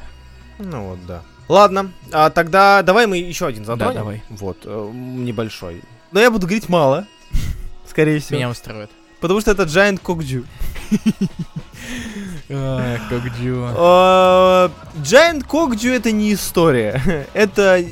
[0.59, 1.23] Ну вот, да.
[1.47, 3.95] Ладно, а тогда давай мы еще один затронем.
[3.95, 4.23] давай.
[4.29, 4.63] Вот,
[4.93, 5.81] небольшой.
[6.11, 7.07] Но я буду говорить мало,
[7.93, 8.37] скорее всего.
[8.37, 8.89] Меня устроит.
[9.21, 10.43] Потому что это Giant Джо.
[12.49, 12.97] Э,
[15.01, 17.27] Giant Kokju это не история.
[17.33, 17.83] Это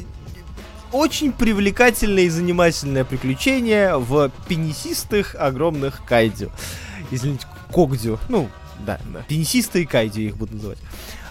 [0.92, 6.52] очень привлекательное и занимательное приключение в пенисистых огромных кайдзю.
[7.12, 8.20] Извините, Когдю.
[8.30, 8.50] Ну,
[8.86, 9.22] да, да.
[9.28, 10.80] Пенисистые кайдзю их буду называть.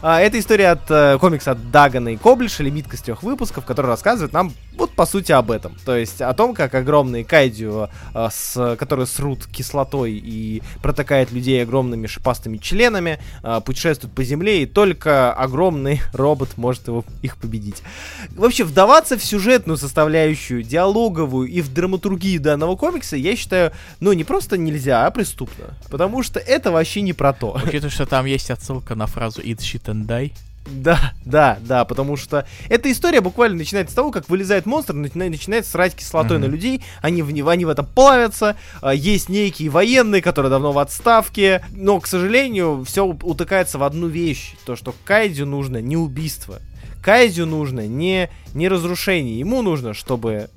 [0.02, 4.32] А, это история от э, комикса Дагана и Коблиша, лимитка из трех выпусков, который рассказывает
[4.32, 5.76] нам вот по сути об этом.
[5.84, 11.62] То есть о том, как огромные кайдзю, э, с, которые срут кислотой и протыкают людей
[11.62, 17.82] огромными шипастыми членами, э, путешествуют по земле, и только огромный робот может его, их победить.
[18.30, 24.24] Вообще, вдаваться в сюжетную составляющую, диалоговую и в драматургию данного комикса, я считаю, ну, не
[24.24, 25.76] просто нельзя, а преступно.
[25.90, 27.60] Потому что это вообще не про то.
[27.62, 30.32] Учитывая, что там есть отсылка на фразу «Eat shit die»,
[30.66, 35.32] Да, да, да, потому что эта история буквально начинается с того, как вылезает монстр, начинает,
[35.32, 36.46] начинает срать кислотой Мгм.
[36.46, 40.78] на людей, они в, они в этом плавятся, а, есть некие военные, которые давно в
[40.78, 46.60] отставке, но, к сожалению, все утыкается в одну вещь, то, что Кайдзю нужно не убийство,
[47.02, 50.50] Кайдзю нужно не, не разрушение, ему нужно, чтобы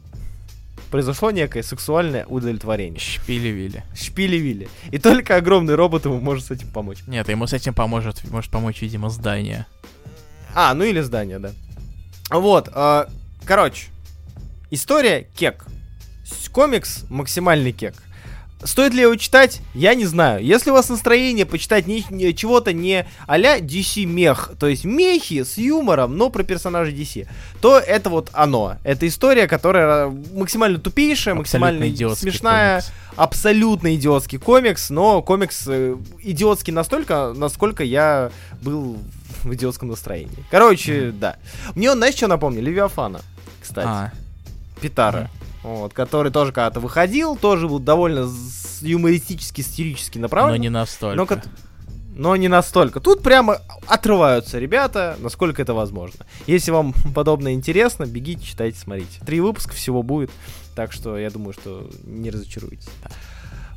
[0.94, 3.00] произошло некое сексуальное удовлетворение.
[3.00, 3.84] шпили-вили.
[3.96, 4.70] Шпили-вили.
[4.92, 7.00] И только огромный робот ему может с этим помочь.
[7.08, 9.66] Нет, ему с этим поможет, может помочь, видимо, здание.
[10.54, 11.50] А, ну или здание, да.
[12.30, 13.06] Вот, э,
[13.44, 13.88] короче,
[14.70, 15.66] история кек.
[16.52, 17.96] Комикс максимальный кек.
[18.66, 19.62] Стоит ли его читать?
[19.74, 20.44] Я не знаю.
[20.44, 25.44] Если у вас настроение почитать не- не- чего-то не а-ля DC мех, то есть мехи
[25.44, 27.28] с юмором, но про персонажей DC,
[27.62, 28.78] то это вот оно.
[28.84, 32.92] Это история, которая максимально тупейшая, максимально Абсолютно идиотский смешная, комикс.
[33.16, 38.98] абсолютно идиотский комикс, но комикс э, идиотский настолько, насколько я был
[39.44, 40.44] в идиотском настроении.
[40.50, 41.36] Короче, да.
[41.76, 42.62] Мне он, знаешь, что напомнил?
[42.62, 43.22] Левиафана,
[43.62, 43.88] кстати.
[43.90, 44.12] А,
[44.80, 45.30] Питара.
[45.64, 48.30] Вот, который тоже когда-то выходил, тоже был довольно
[48.82, 50.60] юмористически, сатирически но направлен.
[50.60, 51.36] не настолько.
[51.36, 51.42] Но,
[52.16, 53.00] но не настолько.
[53.00, 56.26] Тут прямо отрываются ребята, насколько это возможно.
[56.48, 59.20] Если вам подобное интересно, бегите, читайте, смотрите.
[59.26, 60.32] Три выпуска всего будет,
[60.76, 62.90] так что я думаю, что не разочаруетесь.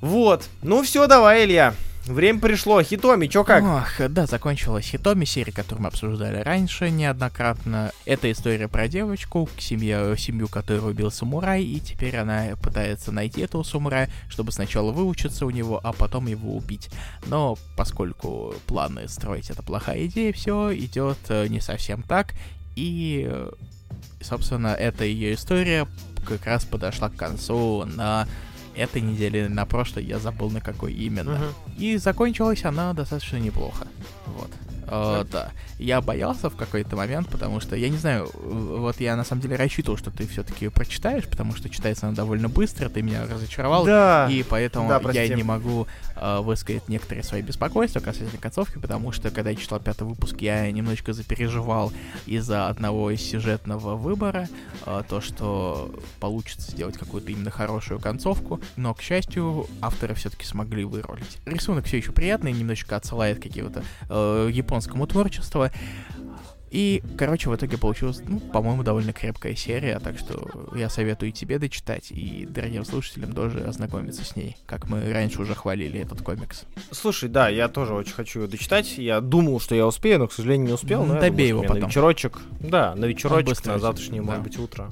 [0.01, 0.45] Вот.
[0.62, 1.72] Ну все, давай, Илья.
[2.07, 2.81] Время пришло.
[2.83, 3.65] Хитоми, чё как?
[3.65, 7.91] Ох, да, закончилась Хитоми, серия, которую мы обсуждали раньше неоднократно.
[8.05, 13.41] Это история про девочку, к семье, семью, которую убил самурай, и теперь она пытается найти
[13.41, 16.91] этого самурая, чтобы сначала выучиться у него, а потом его убить.
[17.27, 22.35] Но поскольку планы строить это плохая идея, все идет э, не совсем так,
[22.77, 23.51] и, э,
[24.21, 25.89] собственно, эта ее история
[26.25, 28.29] как раз подошла к концу на
[28.77, 31.33] этой неделе, на прошлой, я забыл на какой именно.
[31.33, 31.77] Мгм.
[31.79, 33.87] И закончилась она достаточно неплохо.
[34.27, 34.51] Вот.
[34.89, 35.51] Э, да.
[35.78, 39.57] Я боялся в какой-то момент, потому что, я не знаю, вот я на самом деле
[39.57, 44.28] рассчитывал, что ты все-таки прочитаешь, потому что читается она довольно быстро, ты меня разочаровал, Да.
[44.30, 49.30] и поэтому Да, я не могу э, высказать некоторые свои беспокойства касательно концовки, потому что,
[49.30, 51.93] когда я читал пятый выпуск, я немножечко запереживал
[52.26, 54.49] из-за одного из сюжетного выбора,
[54.87, 60.84] э, то, что получится сделать какую-то именно хорошую концовку, но, к счастью, авторы все-таки смогли
[60.84, 61.39] вырулить.
[61.45, 65.66] Рисунок все еще приятный, немножечко отсылает к какому-то э, японскому творчеству,
[66.70, 71.33] И, короче, в итоге получилась, ну, по-моему, довольно крепкая серия, так что я советую и
[71.33, 76.22] тебе дочитать, и дорогим слушателям тоже ознакомиться с ней, как мы раньше уже хвалили этот
[76.22, 76.64] комикс.
[76.91, 78.99] Слушай, да, я тоже очень хочу его дочитать.
[78.99, 81.05] Я думал, что я успею, но, к сожалению, не успел.
[81.07, 81.83] Ну, но добей думаю, его потом.
[81.83, 82.41] На вечерочек.
[82.61, 84.27] Да, на вечерочек, на завтрашнее, да.
[84.27, 84.91] может быть, утро.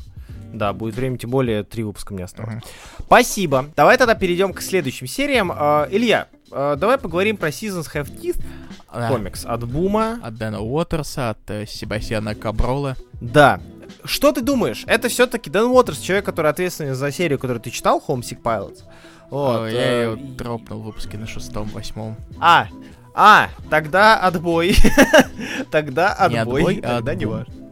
[0.55, 2.55] Да, будет время, тем более три выпуска мне осталось.
[2.55, 2.63] Мгм.
[3.01, 3.67] Спасибо.
[3.75, 5.53] Давай тогда перейдем к следующим сериям.
[5.53, 8.41] А, Илья, а, давай поговорим про Seasons Have Teeth
[8.95, 9.09] Да.
[9.09, 10.19] комикс от Бума.
[10.23, 12.97] От Дэна Уотерса, от э, Себастьяна Каброла.
[13.21, 13.61] Да.
[14.05, 14.85] Что ты думаешь?
[14.87, 18.83] Это все-таки Дэн Уотерс, человек, который ответственный за серию, которую ты читал, Homesick Pilots.
[19.31, 22.17] Вот, О, я э, ее дропнул в выпуске на шестом, восьмом.
[22.39, 22.69] А,
[23.15, 24.77] а, тогда отбой.
[25.71, 26.61] тогда Не отбой.
[26.61, 27.64] отбой, а тогда не отбум.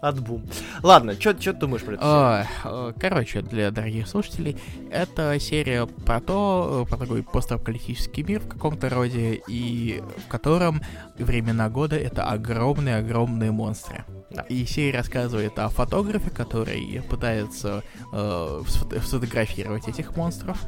[0.00, 0.18] Важно.
[0.20, 0.42] Отбум.
[0.82, 2.46] Ладно, что ты думаешь про это?
[2.64, 4.56] Э, Короче, для дорогих слушателей,
[4.90, 10.82] это серия про то, э, про такой постапокалиптический мир в каком-то роде, и в котором
[11.18, 14.04] времена года это огромные-огромные монстры.
[14.30, 14.42] Да.
[14.42, 17.82] И серия рассказывает о фотографе, который пытается
[18.12, 20.58] э, сфото- сфотографировать этих монстров.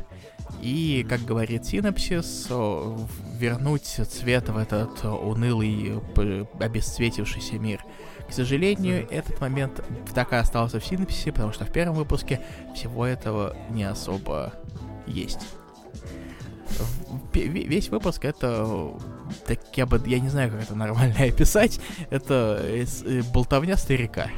[0.61, 2.97] И, как говорит синапсис, э,
[3.39, 6.01] вернуть цвет в этот унылый,
[6.61, 7.85] обесцветившийся мир.
[8.33, 12.41] К сожалению, этот момент так и остался в синапсисе, потому что в первом выпуске
[12.75, 14.55] всего этого не особо
[15.07, 15.41] есть.
[17.35, 18.91] Весь выпуск это,
[19.47, 21.79] так я бы, я не знаю, как это нормально описать,
[22.09, 24.29] это э, э, болтовня старика,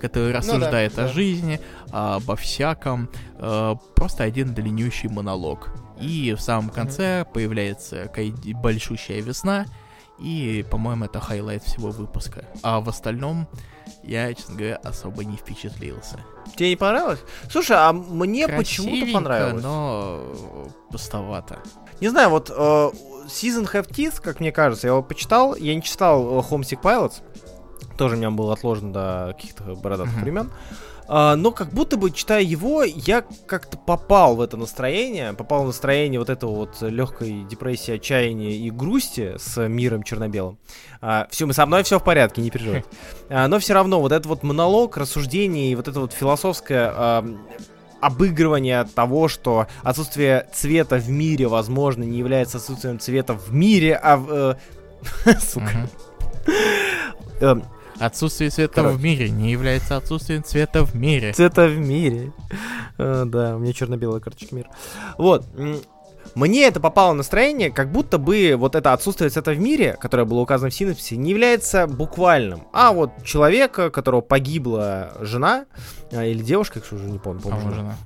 [0.00, 1.06] который рассуждает да.
[1.06, 1.58] о жизни,
[1.90, 5.74] обо всяком, э, просто один длиннющий монолог.
[6.00, 8.08] И в самом конце появляется
[8.54, 9.66] большущая Весна,
[10.22, 12.44] и, по-моему, это highlight всего выпуска.
[12.62, 13.46] А в остальном
[14.02, 16.20] я, честно говоря, особо не впечатлился.
[16.56, 17.20] Тебе не понравилось?
[17.50, 19.62] Слушай, а мне почему-то понравилось.
[19.62, 20.22] но
[20.90, 21.58] пустовато.
[22.00, 22.52] Не знаю, вот э,
[23.26, 25.54] Seasons Have Teeth, как мне кажется, я его почитал.
[25.54, 27.22] Я не читал э, Homesick Pilots.
[27.96, 30.22] Тоже у меня был отложен до каких-то бородатых Мгм.
[30.22, 30.50] времен.
[30.50, 30.54] А,
[31.12, 36.18] но как будто бы, читая его, я как-то попал в это настроение, попал в настроение
[36.18, 40.58] вот этого вот легкой депрессии, отчаяния и грусти с миром черно-белым.
[41.30, 42.84] все, со мной все в порядке, не переживай.
[43.28, 47.24] А, но все равно вот этот вот монолог, рассуждение и вот это вот философское а,
[48.02, 54.16] обыгрывание того, что отсутствие цвета в мире, возможно, не является отсутствием цвета в мире, а
[54.16, 54.56] в...
[55.26, 55.88] э, Сука.
[58.02, 58.96] Отсутствие цвета Короче.
[58.96, 61.32] в мире не является отсутствием цвета в мире.
[61.32, 62.32] Цвета в мире.
[62.98, 64.70] Э, Да, у меня черно-белая карточка мира.
[65.18, 65.46] Вот.
[66.34, 70.40] Мне это попало настроение, как будто бы вот это отсутствие цвета в мире, которое было
[70.40, 72.62] указано в синапсисе, не является буквальным.
[72.72, 75.66] А вот человека, которого погибла жена,
[76.10, 77.58] а, или девушка, я уже не помню, помню.
[77.58, 77.96] По-моему, жена.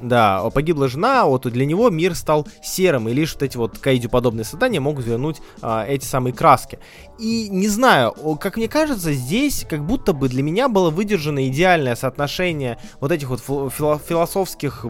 [0.00, 4.44] Да, погибла жена, вот для него мир стал серым, и лишь вот эти вот кайдю-подобные
[4.44, 6.78] создания могут вернуть а, эти самые краски.
[7.18, 11.96] И не знаю, как мне кажется, здесь как будто бы для меня было выдержано идеальное
[11.96, 14.86] соотношение вот этих вот фил- фило- философских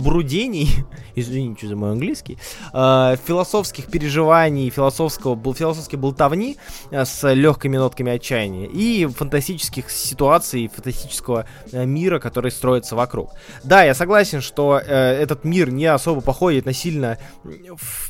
[0.00, 0.70] брудений,
[1.14, 2.38] извините за мой английский,
[2.72, 6.56] а, философских переживаний, философского, философской болтовни
[6.90, 13.32] а, с легкими нотками отчаяния и фантастических ситуаций, фантастического э, мира, который строится вокруг.
[13.64, 17.18] Да, я согласен, что э, этот мир не особо походит на сильно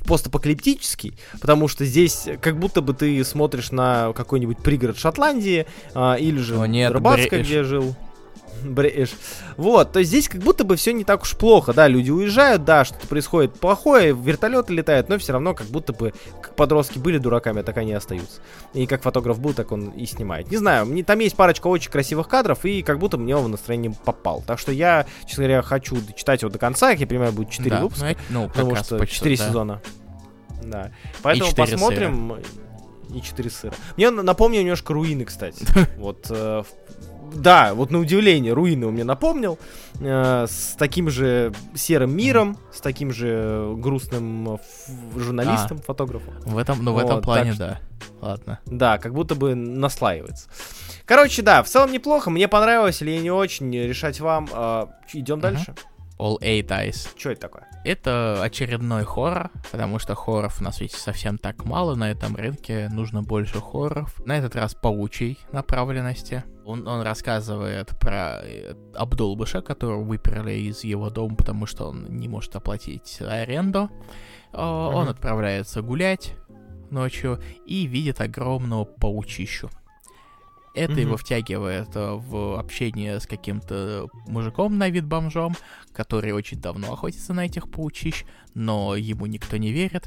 [0.06, 6.38] постапокалиптический, потому что здесь как будто бы ты смотришь на какой-нибудь пригород Шотландии а, или
[6.38, 7.46] же О, нет, Рыбацкое, Бреш.
[7.46, 7.94] где жил.
[8.64, 9.10] Бреш.
[9.56, 12.64] Вот, то есть здесь как будто бы все не так уж плохо, да, люди уезжают,
[12.64, 17.18] да, что-то происходит плохое, вертолеты летают, но все равно как будто бы как подростки были
[17.18, 18.40] дураками, а так они и остаются.
[18.74, 20.50] И как фотограф был, так он и снимает.
[20.50, 23.48] Не знаю, мне, там есть парочка очень красивых кадров, и как будто мне он в
[23.48, 24.42] настроение попал.
[24.46, 27.70] Так что я, честно говоря, хочу читать его до конца, как я понимаю, будет 4
[27.70, 29.46] Да, выпуска, ну, ну, потому раз что почти, 4 да.
[29.46, 29.82] сезона.
[30.62, 30.90] Да.
[31.22, 32.36] Поэтому посмотрим.
[33.14, 33.74] И 4 сыра.
[33.96, 35.64] Мне напомнил немножко руины, кстати.
[35.96, 36.26] Вот.
[36.30, 36.62] э,
[37.34, 39.58] Да, вот на удивление, руины он мне напомнил.
[40.00, 46.34] э, С таким же серым миром, с таким же грустным э, ф- журналистом, фотографом.
[46.44, 47.80] В этом, ну, в этом Вот, плане, так да.
[48.20, 48.58] Ладно.
[48.66, 50.48] Да, как будто бы наслаивается.
[51.04, 52.30] Короче, да, в целом неплохо.
[52.30, 54.46] Мне понравилось или не очень, решать вам.
[55.12, 55.42] Идем Мгм.
[55.42, 55.74] дальше.
[56.18, 57.08] All Eight Eyes.
[57.16, 57.68] Что это такое?
[57.86, 63.22] Это очередной хоррор, потому что хорроров на свете совсем так мало, на этом рынке нужно
[63.22, 64.20] больше хорроров.
[64.26, 66.42] На этот раз паучьей направленности.
[66.64, 72.26] Он, он рассказывает про э, Абдулбыша, которого выперли из его дома, потому что он не
[72.26, 73.88] может оплатить аренду.
[74.52, 76.34] О, Он отправляется гулять
[76.90, 79.70] ночью и видит огромного паучищу.
[80.76, 81.00] Это Мгм.
[81.00, 85.56] его втягивает э, в общение с каким-то мужиком на вид бомжом,
[85.92, 88.24] который очень давно охотится на этих паучищ,
[88.54, 90.06] но ему никто не верит.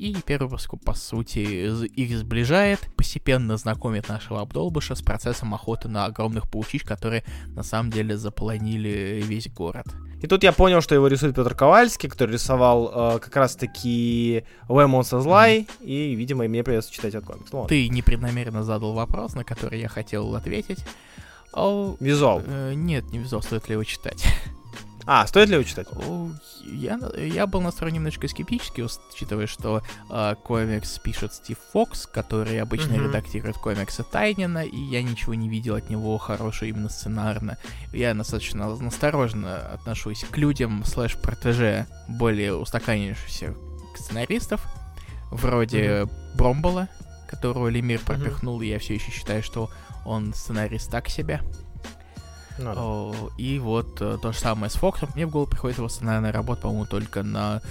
[0.00, 1.40] И первый выпуск, по сути,
[1.84, 7.90] их сближает, постепенно знакомит нашего обдолбыша с процессом охоты на огромных паучищ, которые на самом
[7.90, 9.84] деле заполонили весь город.
[10.22, 15.20] И тут я понял, что его рисует Петр Ковальский, который рисовал э, как раз-таки Wemons
[15.20, 15.86] Злай, mm-hmm.
[15.86, 17.52] и, видимо, мне придется читать этот комикс.
[17.52, 20.82] Ну, Ты непреднамеренно задал вопрос, на который я хотел ответить.
[21.52, 22.40] О, визуал.
[22.46, 24.24] Э, нет, не визуал, стоит ли его читать.
[25.12, 25.88] А, стоит ли его читать?
[26.64, 32.92] Я, я был настроен немножко скептически, учитывая, что э, комикс пишет Стив Фокс, который обычно
[32.92, 33.08] mm-hmm.
[33.08, 37.58] редактирует комиксы Тайнина, и я ничего не видел от него хорошего именно сценарно.
[37.92, 43.56] Я достаточно настороженно отношусь к людям слэш-протеже более устаканившихся
[43.96, 44.64] сценаристов,
[45.32, 46.36] вроде mm-hmm.
[46.36, 46.88] Бромбола,
[47.28, 48.66] которого Лемир пропихнул, mm-hmm.
[48.66, 49.72] и я все еще считаю, что
[50.04, 51.40] он сценарист так себе.
[52.60, 52.80] Ну, да.
[52.80, 55.08] О, и вот э, то же самое с Фоксом.
[55.14, 57.62] Мне в голову приходит его сценарная работа, по-моему, только на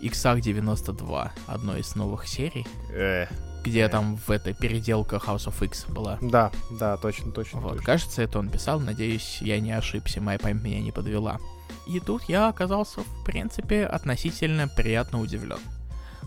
[0.00, 2.66] Иксах 92, одной из новых серий.
[2.92, 3.26] Э,
[3.64, 3.88] где э.
[3.88, 6.18] там в этой переделка House of X была.
[6.20, 7.60] Да, да, точно, точно.
[7.60, 7.84] Вот, точно.
[7.84, 8.80] кажется, это он писал.
[8.80, 11.38] Надеюсь, я не ошибся, моя память меня не подвела.
[11.86, 15.60] И тут я оказался, в принципе, относительно приятно удивлен.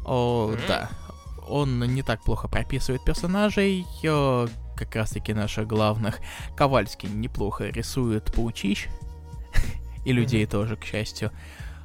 [0.06, 0.68] О, mm-hmm.
[0.68, 0.90] да.
[1.48, 3.86] Он не так плохо прописывает персонажей,
[4.86, 6.20] как раз-таки наших главных.
[6.56, 8.88] Ковальский неплохо рисует паучищ.
[10.06, 11.32] И людей тоже, к счастью.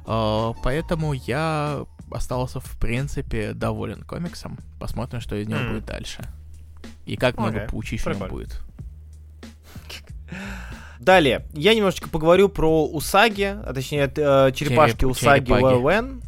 [0.05, 4.57] А, поэтому я остался, в принципе, доволен комиксом.
[4.79, 6.23] Посмотрим, что из него будет дальше.
[7.05, 8.61] И как много паучищ у него будет.
[10.99, 16.21] Далее, я немножечко поговорю про Усаги, а точнее э, черепашки Череп, Усаги ВВН.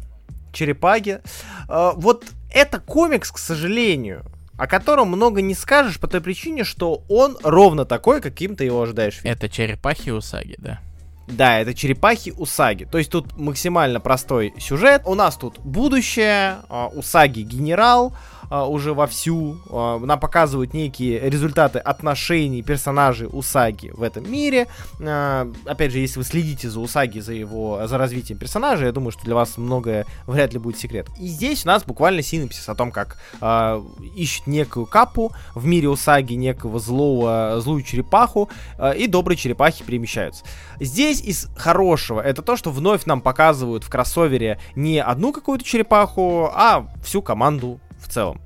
[0.52, 1.20] Черепаги.
[1.68, 4.24] Э, вот это комикс, к сожалению,
[4.60, 8.82] о котором много не скажешь по той причине, что он ровно такой, каким ты его
[8.82, 9.20] ожидаешь.
[9.22, 10.80] Это черепахи Усаги, да?
[11.26, 12.84] Да, это черепахи Усаги.
[12.84, 15.00] То есть тут максимально простой сюжет.
[15.06, 18.12] У нас тут будущее, а, Усаги генерал,
[18.50, 19.56] а, уже вовсю.
[19.70, 24.66] А, нам показывают некие результаты отношений персонажей Усаги в этом мире.
[25.00, 29.12] А, опять же, если вы следите за Усаги, за его, за развитием персонажа, я думаю,
[29.12, 31.06] что для вас многое вряд ли будет секрет.
[31.18, 33.82] И здесь у нас буквально синопсис о том, как э,
[34.16, 40.44] ищут некую капу в мире Усаги, некого злого, злую черепаху, э, и добрые черепахи перемещаются.
[40.80, 46.50] Здесь из хорошего это то, что вновь нам показывают в кроссовере не одну какую-то черепаху,
[46.52, 48.40] а всю команду в целом.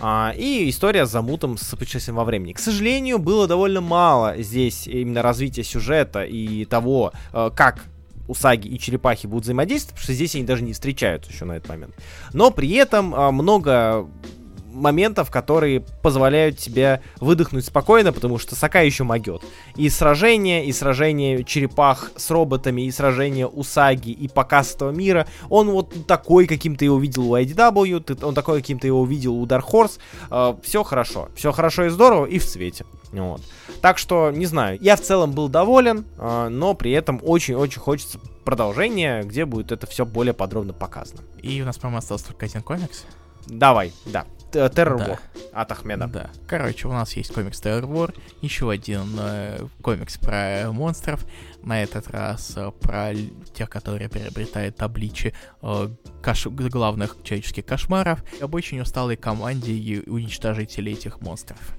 [0.00, 2.52] А, и история с замутом с путешествием во времени.
[2.52, 7.84] К сожалению, было довольно мало здесь именно развития сюжета и того, э, как
[8.26, 11.68] Усаги и черепахи будут взаимодействовать, потому что здесь они даже не встречаются еще на этот
[11.68, 11.94] момент.
[12.32, 14.06] Но при этом э, много
[14.72, 19.42] моментов, которые позволяют тебе выдохнуть спокойно, потому что Сака еще могет.
[19.76, 25.70] И сражение, и сражение черепах с роботами, и сражение Усаги, и показ этого мира, он
[25.70, 29.34] вот такой, каким ты его видел у IDW, ты, он такой, каким ты его видел
[29.34, 29.98] у Dark Horse.
[30.30, 31.28] Э, все хорошо.
[31.34, 32.84] Все хорошо и здорово, и в цвете.
[33.12, 33.40] Вот.
[33.80, 38.18] Так что, не знаю, я в целом был доволен, э, но при этом очень-очень хочется
[38.44, 41.20] продолжения, где будет это все более подробно показано.
[41.42, 43.04] И у нас, по-моему, остался только один комикс.
[43.46, 44.26] Давай, да.
[44.52, 45.04] Terror да.
[45.06, 45.18] War
[45.52, 46.06] от Ахмеда.
[46.06, 46.30] Да.
[46.46, 51.24] Короче, у нас есть комикс Terror War, еще один э, комикс про монстров,
[51.62, 53.14] на этот раз э, про
[53.54, 55.88] тех, которые приобретают табличи э,
[56.22, 56.46] каш...
[56.46, 61.76] главных человеческих кошмаров, об очень усталой команде и уничтожителей этих монстров.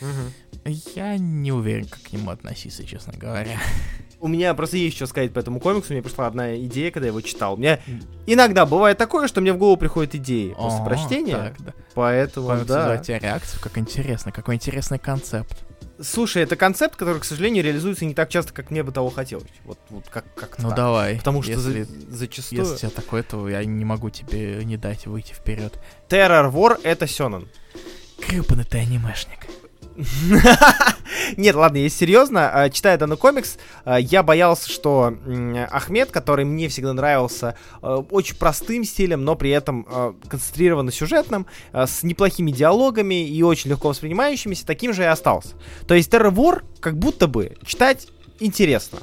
[0.00, 0.70] Угу.
[0.94, 3.58] Я не уверен, как к нему относиться, честно говоря.
[4.24, 5.92] У меня просто есть что сказать по этому комиксу.
[5.92, 7.54] Мне пришла одна идея, когда я его читал.
[7.54, 7.80] У меня
[8.26, 11.36] иногда бывает такое, что мне в голову приходят идеи после О, прочтения.
[11.36, 11.74] Так, да.
[11.92, 12.96] Поэтому, Комикс да.
[12.96, 15.66] тебя реакцию, как интересно, какой интересный концепт.
[16.00, 19.52] Слушай, это концепт, который, к сожалению, реализуется не так часто, как мне бы того хотелось.
[19.66, 20.76] Вот, вот как, как Ну так.
[20.78, 21.18] давай.
[21.18, 22.62] Потому что если, за, зачастую...
[22.62, 25.78] Если у тебя такое, то я не могу тебе не дать выйти вперед.
[26.08, 27.46] Terror War— это Сёнэн.
[28.26, 29.46] Гребаный ты анимешник.
[31.36, 35.14] Нет, ладно, если серьезно, а, читая данный комикс, а, я боялся, что
[35.70, 42.02] Ахмед, который мне всегда нравился а, очень простым стилем, но при этом концентрированно сюжетным, с
[42.02, 45.54] неплохими диалогами и очень легко воспринимающимися, таким же и остался.
[45.86, 48.08] То есть Terror War как будто бы читать
[48.40, 48.98] интересно.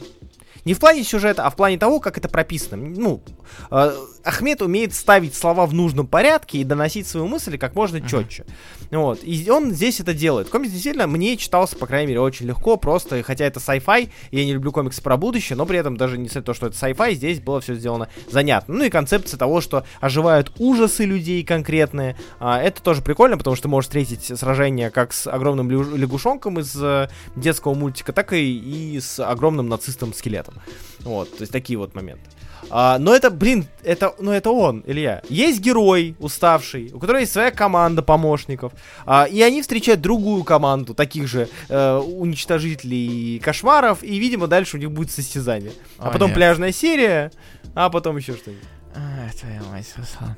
[0.64, 2.78] Не в плане сюжета, а в плане того, как это прописано.
[2.78, 3.24] Ну,
[3.72, 8.44] э, Ахмед умеет ставить слова в нужном порядке и доносить свою мысль как можно четче.
[8.44, 8.81] Uh-huh.
[8.92, 9.20] Вот.
[9.24, 10.50] И он здесь это делает.
[10.50, 14.54] Комикс действительно мне читался, по крайней мере, очень легко, просто, хотя это sci-fi, я не
[14.54, 17.62] люблю комиксы про будущее, но при этом даже не то, что это sci-fi, здесь было
[17.62, 18.76] все сделано занятно.
[18.76, 23.64] Ну и концепция того, что оживают ужасы людей конкретные, а, это тоже прикольно, потому что
[23.64, 28.58] ты можешь встретить сражение как с огромным лягушонком из э, детского мультика, так и,
[28.96, 30.56] и с огромным нацистом скелетом.
[31.00, 32.30] Вот, то есть такие вот моменты.
[32.70, 35.22] А, но это, блин, это ну, это он, Илья.
[35.30, 38.74] Есть герой уставший, у которого есть своя команда помощников,
[39.06, 44.80] а, и они встречают другую команду таких же э, уничтожителей кошмаров, и, видимо, дальше у
[44.80, 45.74] них будет состязание.
[45.98, 46.36] А О, потом нет.
[46.36, 47.32] пляжная серия,
[47.76, 48.64] а потом еще что-нибудь.
[48.96, 50.36] А, твоя мать, Руслан.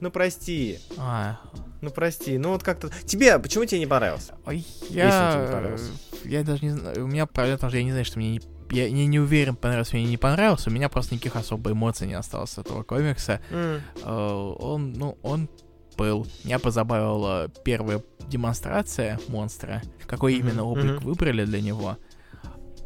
[0.00, 1.38] Ну, прости, А,
[1.82, 2.90] ну, прости, ну, вот как-то...
[3.04, 4.34] Тебе, почему тебе не понравился?
[4.46, 5.48] ой, Если тебе не я...
[5.52, 5.90] понравился.
[6.24, 8.30] Я даже не знаю, у меня проблема в том, что я не знаю, что мне
[8.32, 8.40] не...
[8.70, 12.06] Я не, не уверен, понравился мне или не понравился, у меня просто никаких особо эмоций
[12.06, 13.40] не осталось с этого комикса.
[13.50, 15.48] М, Э, он, ну, он
[15.96, 16.26] был.
[16.44, 21.04] Меня позабавила первая демонстрация монстра, какой Мгм, именно облик мгм.
[21.04, 21.96] выбрали для него.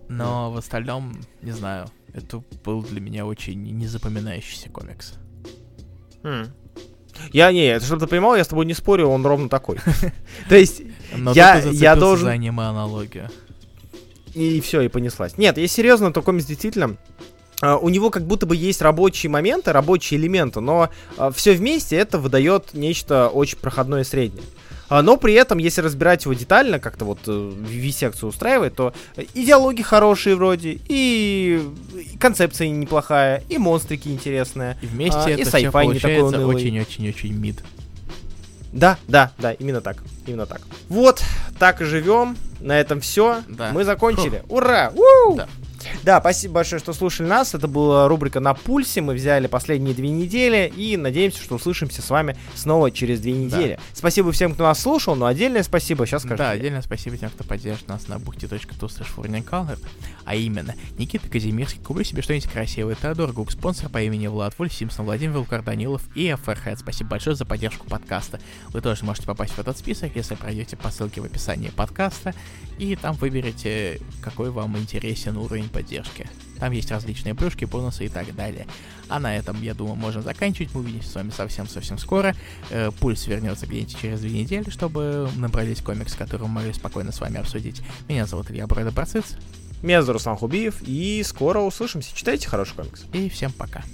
[0.09, 5.15] Но в остальном, не знаю, это был для меня очень незапоминающийся комикс.
[6.23, 6.47] м.
[7.33, 9.77] Я не, это чтобы ты понимал, я с тобой не спорю, он ровно такой.
[10.49, 10.83] То есть,
[11.35, 13.29] Я- я должен- за аниме-аналогию.
[14.35, 15.39] И все, и понеслась.
[15.39, 16.97] Нет, если серьезно, то комикс действительно...
[17.61, 20.91] а, У него как будто бы есть рабочие моменты, рабочие элементы, но
[21.35, 24.45] все вместе это выдает нечто очень проходное и среднее.
[24.89, 28.93] А, Но при этом, если разбирать его детально, как-то вот э, V-секцию устраивает, то
[29.33, 31.63] идеологии хорошие вроде, и
[31.95, 34.77] и концепция неплохая, и монстрики интересные.
[34.83, 37.65] И вместе А, и это все не такой получается очень-очень-очень мид.
[38.75, 40.03] Да, да, да, именно так.
[40.27, 40.61] Именно так.
[40.89, 41.23] Вот,
[41.61, 42.37] так и живем.
[42.61, 43.43] На этом все.
[43.49, 43.71] Да.
[43.73, 44.43] Мы закончили.
[44.49, 44.93] Ура!
[44.95, 45.37] У!
[45.37, 45.49] Да.
[46.03, 47.55] Да, спасибо большое, что слушали нас.
[47.55, 49.01] Это была рубрика «На пульсе».
[49.01, 53.79] Мы взяли последние две недели и надеемся, что услышимся с вами снова через две недели.
[53.93, 56.39] Спасибо всем, кто нас слушал, но отдельное спасибо сейчас скажу.
[56.39, 56.59] Да, я.
[56.59, 59.79] отдельно спасибо тем, кто поддержит нас на бухте.ту slash
[60.25, 64.73] а именно Никита Казимирский, куплю себе что-нибудь красивое, Теодор Гук, спонсор по имени Влад Вольф,
[64.73, 66.79] Симпсон, Владимир Вилкар Данилов и ФРХ.
[66.79, 68.41] Спасибо большое за поддержку подкаста.
[68.69, 72.35] Вы тоже можете попасть в этот список, если пройдете по ссылке в описании подкаста,
[72.79, 76.29] и там выберете, какой вам интересен уровень поддержки.
[76.59, 78.67] Там есть различные плюшки, бонусы и так далее.
[79.09, 80.75] А на этом, я думаю, можно заканчивать.
[80.75, 82.35] Мы увидимся с вами совсем-совсем скоро.
[82.71, 87.21] Э, Пульс вернется где-нибудь через две недели, чтобы набрались комикс, который мы могли спокойно с
[87.21, 87.83] вами обсудить.
[88.09, 89.37] Меня зовут Илья Брэда Барциц,
[89.83, 92.17] Меня зовут Руслан Хубиев, и скоро услышимся.
[92.17, 93.05] Читайте хороший комикс.
[93.13, 93.85] и всем пока.